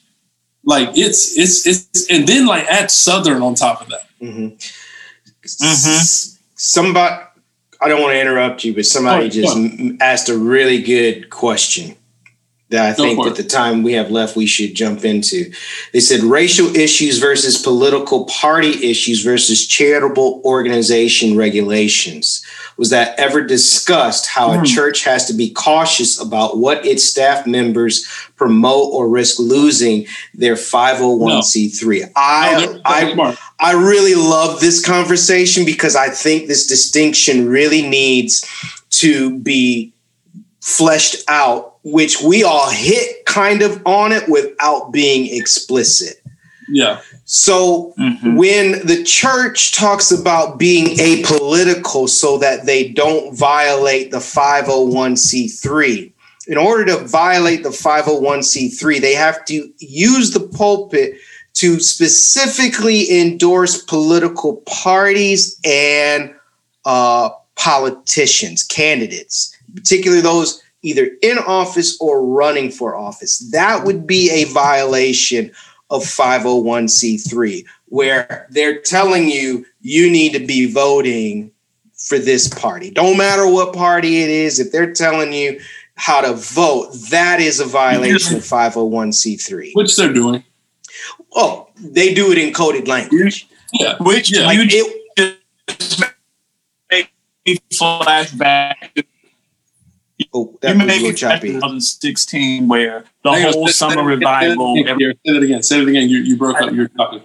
[0.64, 4.48] like it's it's it's and then like add southern on top of that mm-hmm.
[5.44, 6.36] Mm-hmm.
[6.54, 7.24] somebody
[7.80, 9.56] i don't want to interrupt you but somebody oh, just
[10.00, 11.96] asked a really good question
[12.72, 15.52] that I think with the time we have left, we should jump into.
[15.92, 22.44] They said racial issues versus political party issues versus charitable organization regulations.
[22.78, 24.54] Was that ever discussed how mm.
[24.54, 24.64] a hmm.
[24.64, 28.06] church has to be cautious about what its staff members
[28.36, 32.00] promote or risk losing their 501c3?
[32.00, 32.06] No.
[32.16, 38.44] I, no, I, I really love this conversation because I think this distinction really needs
[38.90, 39.92] to be
[40.60, 46.22] fleshed out which we all hit kind of on it without being explicit.
[46.68, 47.00] Yeah.
[47.24, 48.36] So Mm-hmm.
[48.36, 56.12] when the church talks about being apolitical so that they don't violate the 501c3,
[56.48, 61.14] in order to violate the 501c3, they have to use the pulpit
[61.54, 66.34] to specifically endorse political parties and
[66.84, 73.38] uh, politicians, candidates, particularly those either in office or running for office.
[73.50, 75.52] That would be a violation
[75.90, 81.50] of 501c3, where they're telling you you need to be voting
[81.94, 82.90] for this party.
[82.90, 85.60] Don't matter what party it is, if they're telling you
[85.94, 89.72] how to vote, that is a violation of 501c3.
[89.74, 90.42] Which they're doing.
[91.34, 93.46] Oh, they do it in coded language.
[93.72, 93.96] Yeah.
[94.00, 94.50] Which Yeah.
[94.50, 95.42] you Like it,
[95.78, 96.02] just
[96.90, 97.12] make
[97.46, 99.04] me flashback.
[100.34, 101.48] Oh, You that was a made me little choppy.
[101.52, 104.76] 2016, where the Hang whole say- say summer that revival.
[104.76, 105.14] Say that again.
[105.26, 105.62] Say that again.
[105.62, 106.08] Say that again.
[106.08, 106.72] You, you broke up.
[106.72, 107.22] You're talking.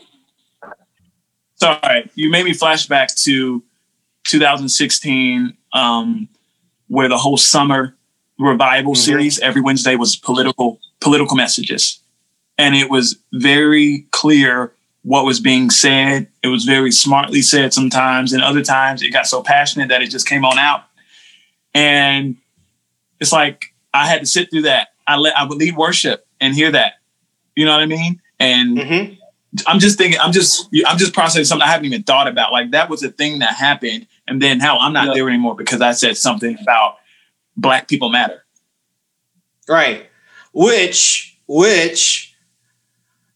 [1.56, 3.64] sorry, you made me flashback to
[4.28, 6.28] 2016, um,
[6.88, 7.96] where the whole summer
[8.40, 8.98] revival Mhm.
[8.98, 12.00] series every Wednesday was political political messages,
[12.58, 14.74] and it was very clear
[15.04, 16.28] what was being said.
[16.44, 20.08] It was very smartly said sometimes, and other times it got so passionate that it
[20.10, 20.84] just came on out.
[21.74, 22.36] And
[23.20, 24.90] it's like I had to sit through that.
[25.08, 26.94] I let I would lead worship and hear that.
[27.56, 28.22] You know what I mean?
[28.40, 29.18] And Mhm.
[29.66, 32.52] I'm just thinking, I'm just, I'm just processing something I haven't even thought about.
[32.52, 35.14] Like that was a thing that happened, and then how I'm not Yeah.
[35.16, 36.98] there anymore because I said something about
[37.56, 38.44] Black people matter.
[39.68, 40.08] Right.
[40.54, 42.36] Which, which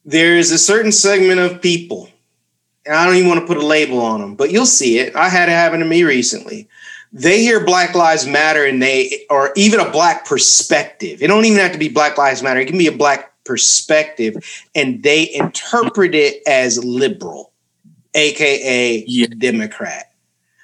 [0.05, 2.09] there's a certain segment of people,
[2.85, 5.15] and I don't even want to put a label on them, but you'll see it.
[5.15, 6.67] I had it happen to me recently.
[7.13, 11.21] They hear Black Lives Matter and they, or even a Black perspective.
[11.21, 12.59] It don't even have to be Black Lives Matter.
[12.61, 14.35] It can be a Black perspective,
[14.75, 17.51] and they interpret it as liberal,
[18.13, 19.27] aka Yeah.
[19.37, 20.11] Democrat.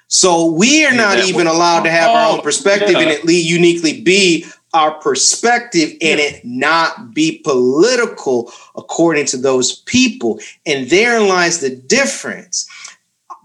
[0.06, 3.10] So we are Yeah, not even was- allowed to have our Oh, own perspective and
[3.10, 3.16] yeah.
[3.22, 10.40] it uniquely be our perspective and it not be political according to those people.
[10.64, 12.66] And therein lies the difference.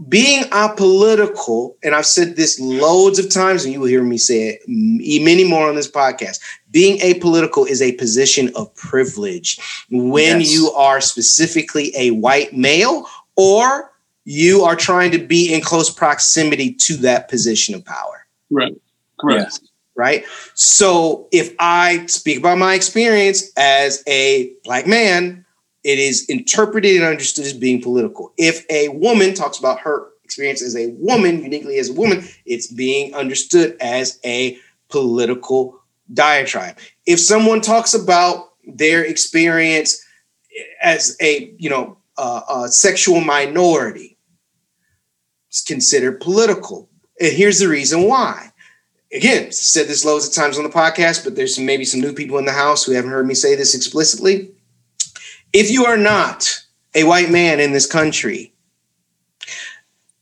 [0.10, 4.50] Being apolitical, and I've said this loads of times, and you will hear me say
[4.50, 6.40] it many more on this podcast.
[6.72, 9.60] Being apolitical is a position of privilege
[9.92, 10.52] when Yes.
[10.54, 13.92] you are specifically a white male or
[14.26, 18.74] you are trying to be in close proximity to that position of power Right.
[19.20, 19.60] Correct.
[19.96, 20.24] right?
[20.54, 25.43] So if I speak about my experience as a black man,
[25.84, 28.34] it is interpreted and understood as being political.
[28.38, 32.68] If a woman talks about her experience as a woman, uniquely as a woman, it's
[32.68, 34.58] being understood as a
[34.90, 35.80] political
[36.14, 36.78] diatribe.
[37.06, 40.04] If someone talks about their experience
[40.82, 44.18] as a, you know, uh, a sexual minority,
[45.50, 46.90] it's considered political.
[47.20, 48.54] And here's the reason why
[49.14, 52.38] again, said this loads of times on the podcast, but there's maybe some new people
[52.38, 54.52] in the house who haven't heard me say this explicitly.
[55.54, 56.62] If you are not
[56.96, 58.54] a white man in this country,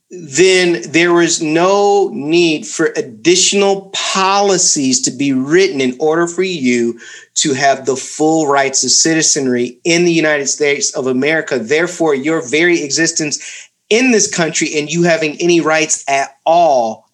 [0.10, 7.00] then there is no need for additional policies to be written in order for you
[7.36, 11.58] to have the full rights of citizenry in the United States of America.
[11.58, 17.10] Therefore, your very existence in this country and you having any rights at all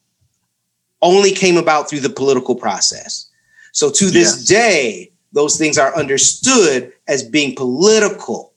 [1.03, 3.29] only came about through the political process.
[3.73, 4.45] So to this Yes.
[4.45, 8.53] day, those things are understood as being political.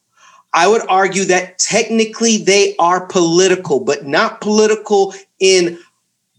[0.52, 5.78] I would argue that technically they are political, but not political in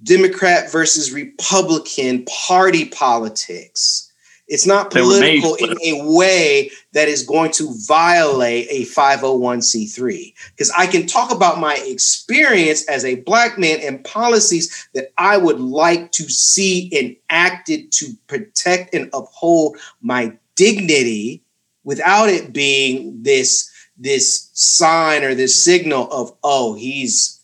[0.04, 4.11] Democrat versus Republican party politics.
[4.52, 10.34] It's not political in a way that is going to violate a 501c3.
[10.49, 15.38] Because I can talk about my experience as a black man and policies that I
[15.38, 21.43] would like to see enacted to protect and uphold my dignity
[21.86, 27.39] without it being this this sign or this signal of oh he's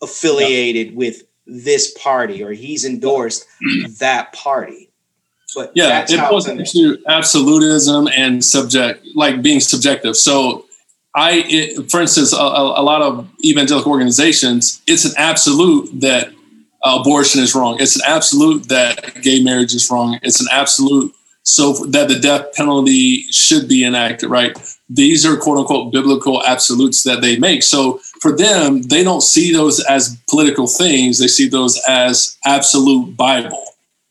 [0.00, 3.46] affiliated with this party or he's endorsed
[3.98, 4.89] that party
[5.54, 10.16] but Yeah, it goes into absolutism and subject, like being subjective.
[10.16, 10.66] So,
[11.14, 16.32] I, it, for instance, a, a, a lot of evangelical organizations, it's an absolute that
[16.82, 17.78] abortion is wrong.
[17.80, 20.18] It's an absolute that gay marriage is wrong.
[20.22, 24.30] It's an absolute so that the death penalty should be enacted.
[24.30, 24.56] Right?
[24.88, 27.62] These are quote unquote biblical absolutes that they make.
[27.62, 31.18] So for them, they don't see those as political things.
[31.18, 33.64] They see those as absolute Bible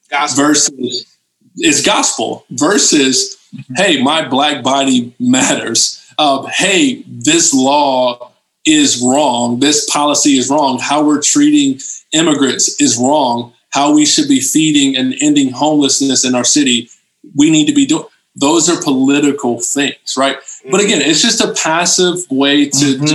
[0.09, 0.45] Gospel.
[0.45, 1.18] versus
[1.59, 3.37] it's gospel versus
[3.75, 8.31] hey my black body matters of, hey, this law
[8.65, 11.79] is wrong, this policy is wrong, how we're treating
[12.11, 16.89] immigrants is wrong, how we should be feeding and ending homelessness in our city.
[17.35, 18.05] We need to be doing
[18.35, 20.37] those are political things, right?
[20.37, 20.71] Mm-hmm.
[20.71, 23.05] But again, it's just a passive way to, mm-hmm.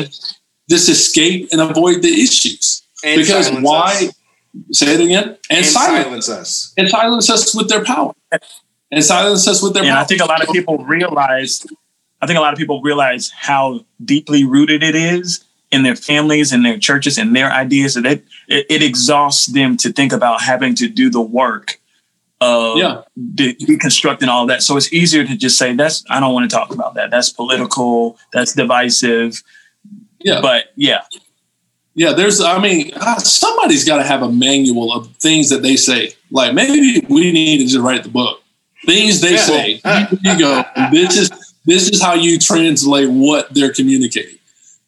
[0.68, 2.82] just escape and avoid the issues.
[3.04, 4.08] And because why?
[4.08, 4.14] Us.
[4.72, 5.36] Say it again.
[5.50, 6.74] And, and silence, silence us.
[6.76, 8.14] And silence us with their power.
[8.90, 9.82] And silence us with their.
[9.82, 10.00] And power.
[10.00, 11.66] I think a lot of people realize.
[12.20, 16.52] I think a lot of people realize how deeply rooted it is in their families
[16.52, 20.40] and their churches and their ideas that it, it, it exhausts them to think about
[20.40, 21.80] having to do the work
[22.40, 23.02] of yeah.
[23.34, 24.62] de- deconstructing all that.
[24.62, 27.10] So it's easier to just say that's I don't want to talk about that.
[27.10, 28.18] That's political.
[28.32, 29.42] That's divisive.
[30.20, 30.40] Yeah.
[30.40, 31.02] But yeah.
[31.94, 32.40] Yeah, there's.
[32.40, 36.14] I mean, uh, somebody's got to have a manual of things that they say.
[36.30, 38.42] Like maybe we need to just write the book.
[38.84, 39.36] Things they yeah.
[39.36, 39.80] say.
[40.22, 40.64] you go.
[40.90, 44.38] This is this is how you translate what they're communicating.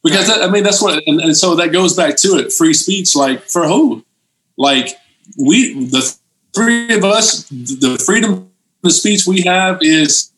[0.02, 2.52] Because that, I mean, that's what, and, and so that goes back to it.
[2.52, 4.04] Free speech, like for who?
[4.56, 4.90] Like
[5.36, 6.16] we, the
[6.54, 8.50] three of us, the freedom
[8.84, 10.30] of speech we have is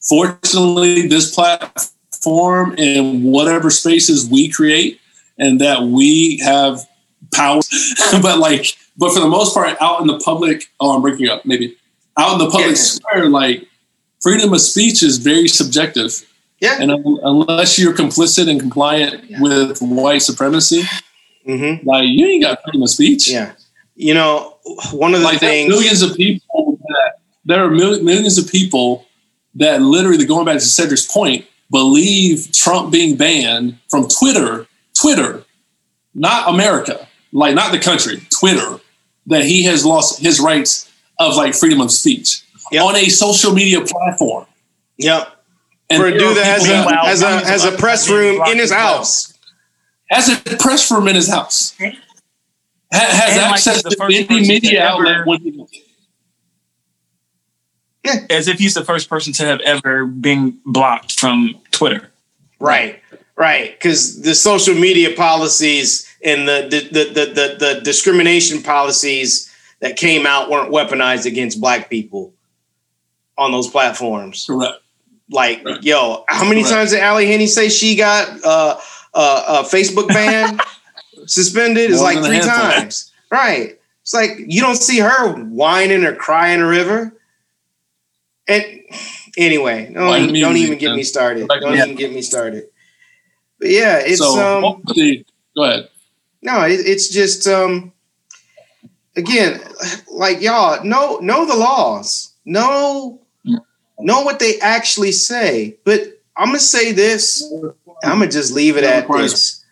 [0.00, 5.00] fortunately this platform and whatever spaces we create
[5.42, 6.80] and that we have
[7.34, 7.60] power.
[8.22, 11.44] but like, but for the most part, out in the public, oh, I'm breaking up,
[11.44, 11.76] maybe
[12.16, 12.74] out in the public yeah.
[12.74, 13.66] square, like
[14.20, 16.26] freedom of speech is very subjective.
[16.60, 16.78] Yeah.
[16.80, 19.40] And unless you're complicit and compliant yeah.
[19.40, 20.82] with white supremacy,
[21.46, 21.86] mm-hmm.
[21.86, 23.28] like you ain't got freedom of speech.
[23.28, 23.52] Yeah.
[23.96, 24.56] You know,
[24.92, 27.14] one of the like things millions of people that
[27.44, 29.06] there are millions of people
[29.56, 34.66] that literally going back to Cedric's point believe Trump being banned from Twitter,
[35.02, 35.44] Twitter,
[36.14, 38.80] not America, like not the country, Twitter,
[39.26, 42.84] that he has lost his rights of like freedom of speech yep.
[42.84, 44.46] on a social media platform.
[44.96, 45.28] Yep.
[45.90, 48.72] And For a dude that has a, has a, has a press room in his
[48.72, 49.36] house.
[50.08, 51.74] Has a press room in his house
[52.92, 55.26] has and access like to any media outlet.
[58.04, 58.14] yeah.
[58.30, 62.10] As if he's the first person to have ever been blocked from Twitter.
[62.60, 63.01] Right,
[63.36, 63.72] right.
[63.72, 69.96] Because the social media policies and the the, the the, the the discrimination policies that
[69.96, 72.32] came out weren't weaponized against black people
[73.36, 74.46] on those platforms.
[74.46, 74.78] Correct.
[75.30, 76.74] Like, yo, how many Correct.
[76.74, 78.78] times did Ally Henny say she got uh,
[79.14, 80.58] uh, a Facebook ban?
[81.26, 83.12] suspended is like three times.
[83.30, 83.78] Right.
[84.02, 87.12] It's like you don't see her whining or crying a river.
[88.48, 88.64] And
[89.38, 91.48] anyway, don't, don't even get me started.
[91.48, 92.68] Don't even get me started.
[93.62, 94.82] But yeah, it's so, um
[95.54, 95.88] go ahead.
[96.42, 97.92] No, it, it's just um
[99.14, 99.60] again,
[100.10, 102.34] like y'all know know the laws.
[102.44, 103.20] Know
[104.00, 105.78] know what they actually say.
[105.84, 107.48] But I'm gonna say this.
[108.02, 109.64] I'm gonna just leave it at this.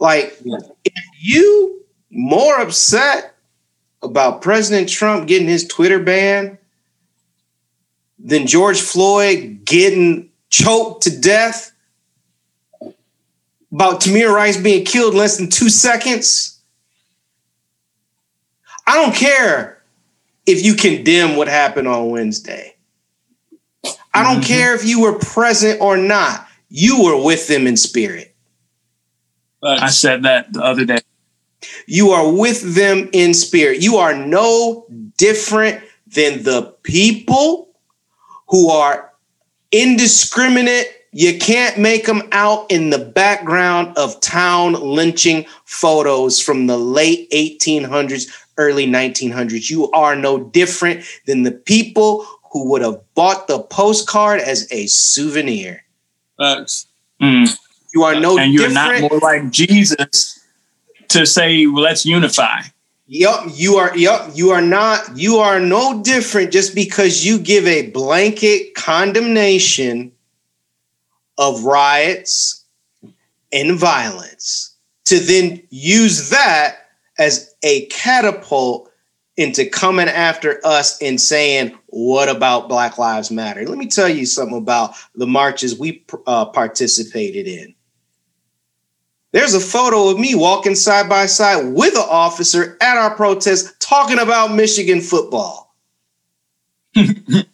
[0.00, 0.36] Like,
[0.84, 3.36] if you more upset
[4.02, 6.58] about President Trump getting his Twitter ban
[8.18, 11.72] than George Floyd getting choked to death,
[13.72, 16.60] about Tamir Rice being killed in less than two seconds,
[18.86, 19.82] I don't care
[20.46, 22.76] if you condemn what happened on Wednesday.
[24.12, 24.52] I don't mm-hmm.
[24.52, 26.46] care if you were present or not.
[26.68, 28.34] You were with them in spirit.
[29.62, 30.98] I said that the other day.
[31.86, 33.82] You are with them in spirit.
[33.82, 34.86] You are no
[35.18, 37.68] different than the people
[38.48, 39.12] who are
[39.70, 40.86] indiscriminate.
[41.12, 47.28] You can't make them out in the background of town lynching photos from the late
[47.30, 49.68] 1800s, early 1900s.
[49.68, 54.86] You are no different than the people who would have bought the postcard as a
[54.86, 55.82] souvenir.
[56.38, 56.86] Thanks.
[57.20, 57.58] Mm.
[57.92, 59.02] You are no and you're different.
[59.02, 60.40] not more like Jesus
[61.08, 62.60] to say, well, let's unify.
[63.08, 63.96] Yep, you are.
[63.96, 65.18] Yep, you are not.
[65.18, 70.12] You are no different just because you give a blanket condemnation
[71.40, 72.64] of riots
[73.52, 74.76] and violence
[75.06, 76.76] to then use that
[77.18, 78.92] as a catapult
[79.36, 83.66] into coming after us and saying, What about Black Lives Matter?
[83.66, 87.74] Let me tell you something about the marches we uh, participated in.
[89.32, 93.80] There's a photo of me walking side by side with an officer at our protest
[93.80, 95.74] talking about Michigan football.
[96.94, 97.46] Let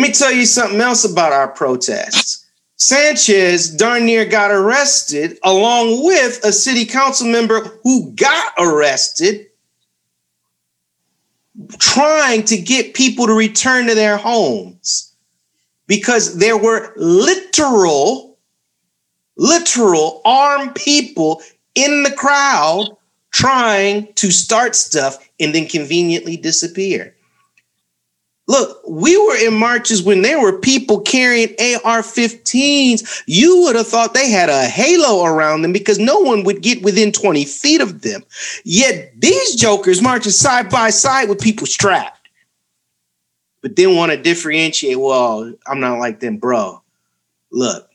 [0.00, 2.45] me tell you something else about our protests.
[2.76, 9.46] Sanchez darn near got arrested along with a city council member who got arrested
[11.78, 15.12] trying to get people to return to their homes.
[15.86, 18.38] because there were literal,
[19.36, 21.42] literal armed people
[21.74, 22.88] in the crowd
[23.30, 27.15] trying to start stuff and then conveniently disappear.
[28.48, 33.24] Look, we were in marches when there were people carrying AR 15s.
[33.26, 36.82] You would have thought they had a halo around them because no one would get
[36.82, 38.22] within 20 feet of them.
[38.64, 42.28] Yet these jokers marching side by side with people strapped.
[43.62, 46.82] But then want to differentiate, well, I'm not like them, bro.
[47.50, 47.90] Look,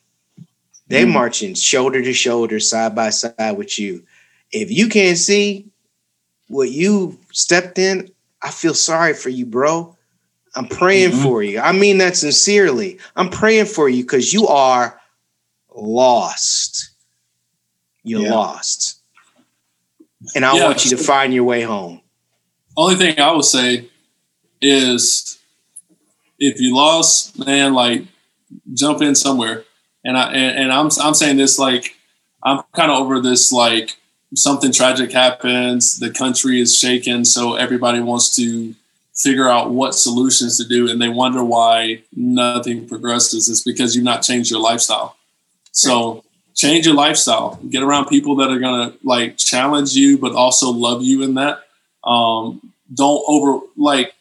[0.88, 1.14] they Mm-hmm.
[1.14, 4.04] marching shoulder to shoulder, side by side with you.
[4.52, 5.68] If you can't see
[6.49, 9.95] what you stepped in, I feel sorry for you, bro.
[10.56, 11.24] I'm praying Mhm.
[11.24, 11.60] for you.
[11.60, 12.99] I mean that sincerely.
[13.16, 14.99] I'm praying for you because you are
[15.76, 16.89] lost.
[18.04, 18.34] You're Yeah.
[18.36, 18.97] lost.
[20.36, 22.02] And I Yeah, want you to find your way home.
[22.78, 23.89] Only thing I would say
[24.62, 25.38] is
[26.39, 28.04] if you lost, man, like
[28.74, 29.64] jump in somewhere.
[30.04, 31.95] And I and, and I'm I'm saying this like
[32.43, 33.97] I'm kind of over this like
[34.36, 38.74] something tragic happens, the country is shaken, so everybody wants to
[39.16, 43.49] figure out what solutions to do, and they wonder why nothing progresses.
[43.49, 45.18] It's because you've not changed your lifestyle.
[45.72, 46.24] So
[46.55, 47.59] change your lifestyle.
[47.70, 51.64] Get around people that are gonna like challenge you, but also love you in that.
[52.03, 54.14] Um, don't over like.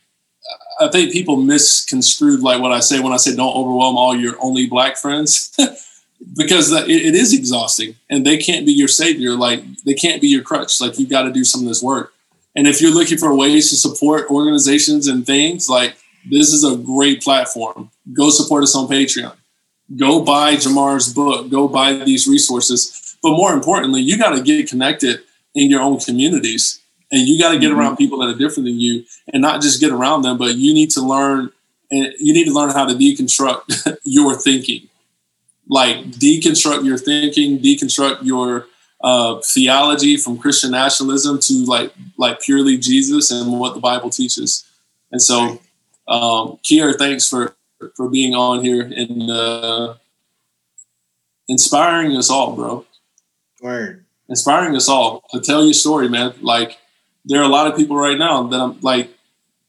[0.81, 4.37] I think people misconstrued like what I say when I say don't overwhelm all your
[4.41, 5.55] only black friends.
[6.37, 10.29] because it, it is exhausting and they can't be your savior like they can't be
[10.29, 12.13] your crutch like you got to do some of this work
[12.55, 15.97] and if you're looking for ways to support organizations and things like
[16.29, 17.91] this is a great platform.
[18.13, 19.35] Go support us on patreon.
[19.97, 21.51] Go buy Jemar's book.
[21.51, 23.17] Go buy these resources.
[23.23, 25.21] But more importantly you got to get connected
[25.55, 26.81] in your own communities
[27.13, 27.81] and you got to get mm-hmm.
[27.81, 30.73] around people that are different than you and not just get around them but you
[30.75, 31.51] need to learn
[31.91, 34.89] and you need to learn how to deconstruct your thinking.
[35.69, 38.67] Like deconstruct your thinking, deconstruct your
[39.03, 44.65] uh, theology from Christian nationalism to like like purely Jesus and what the Bible teaches.
[45.11, 45.61] And so,
[46.07, 47.55] um, Kier, thanks for
[47.97, 49.95] for being on here and uh,
[51.49, 52.85] inspiring us all, bro.
[53.63, 54.05] Word.
[54.29, 56.35] Inspiring us all to tell your story, man.
[56.41, 56.79] Like
[57.25, 59.11] there are a lot of people right now that I'm like,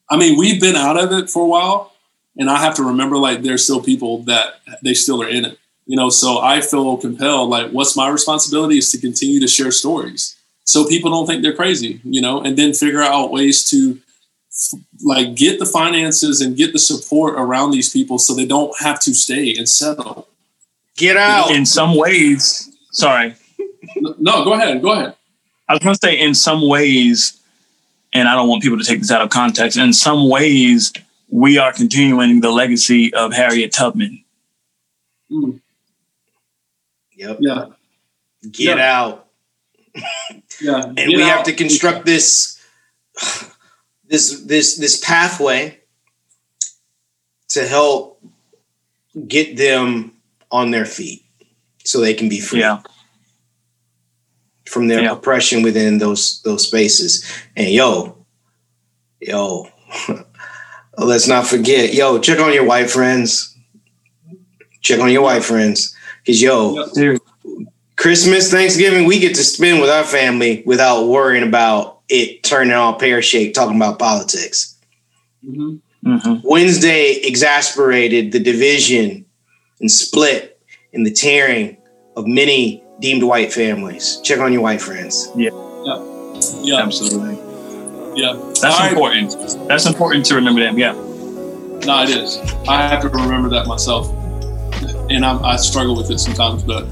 [0.09, 1.93] I mean, we've been out of it for a while,
[2.37, 5.57] and I have to remember like there's still people that they still are in it
[5.91, 9.71] you know so i feel compelled like what's my responsibility is to continue to share
[9.71, 13.99] stories so people don't think they're crazy you know and then figure out ways to
[15.03, 18.99] like get the finances and get the support around these people so they don't have
[18.99, 20.27] to stay and settle
[20.97, 21.49] Get out.
[21.51, 23.35] In some ways, sorry.
[23.95, 25.15] no go ahead go ahead
[25.71, 27.39] I was going to say, in some ways,
[28.13, 30.91] and I don't want people to take this out of context, in some ways,
[31.29, 34.21] we are continuing the legacy of Harriet Tubman.
[35.31, 35.60] Mm,
[37.21, 37.37] Yep.
[37.39, 37.65] yeah
[38.51, 38.99] Get Yeah.
[38.99, 39.27] out.
[40.61, 42.59] yeah and we have to construct this
[44.07, 45.79] this this this pathway
[47.49, 48.21] to help
[49.27, 50.13] get them
[50.49, 51.23] on their feet
[51.83, 52.79] so they can be free Yeah.
[54.65, 55.11] from their Yeah.
[55.11, 57.23] oppression within those those spaces
[57.55, 58.25] and yo
[59.19, 59.67] yo
[60.97, 63.55] let's not forget yo check on your white friends
[64.81, 65.93] check on your white friends
[66.23, 67.19] because yo Dude.
[67.97, 72.95] Christmas, Thanksgiving, we get to spend with our family without worrying about it turning all
[72.95, 74.75] pear shaped talking about politics.
[75.47, 75.79] Mhm.
[76.03, 79.25] hmm Wednesday exasperated the division
[79.79, 80.59] and split
[80.93, 81.77] and the tearing
[82.17, 84.19] of many deemed white families.
[84.23, 85.29] Check on your white friends.
[85.35, 85.49] yeah
[86.63, 86.81] Yeah.
[86.81, 87.37] Absolutely.
[88.15, 88.91] yeah That's All right.
[88.91, 89.67] important.
[89.67, 90.77] That's important to remember them.
[90.77, 90.93] Yeah.
[91.85, 92.37] no it is
[92.67, 94.05] i have to remember that myself
[95.09, 96.87] and I'm, i struggle with it sometimes but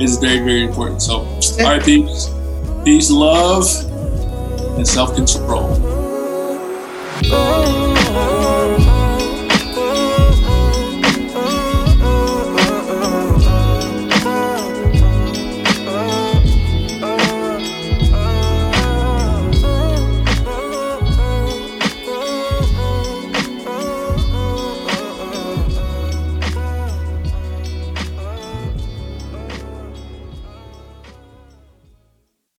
[0.00, 1.02] it's very very important.
[1.02, 2.30] So all right peace
[2.84, 3.64] peace love
[4.76, 5.76] and self-control.
[7.30, 7.87] Oh,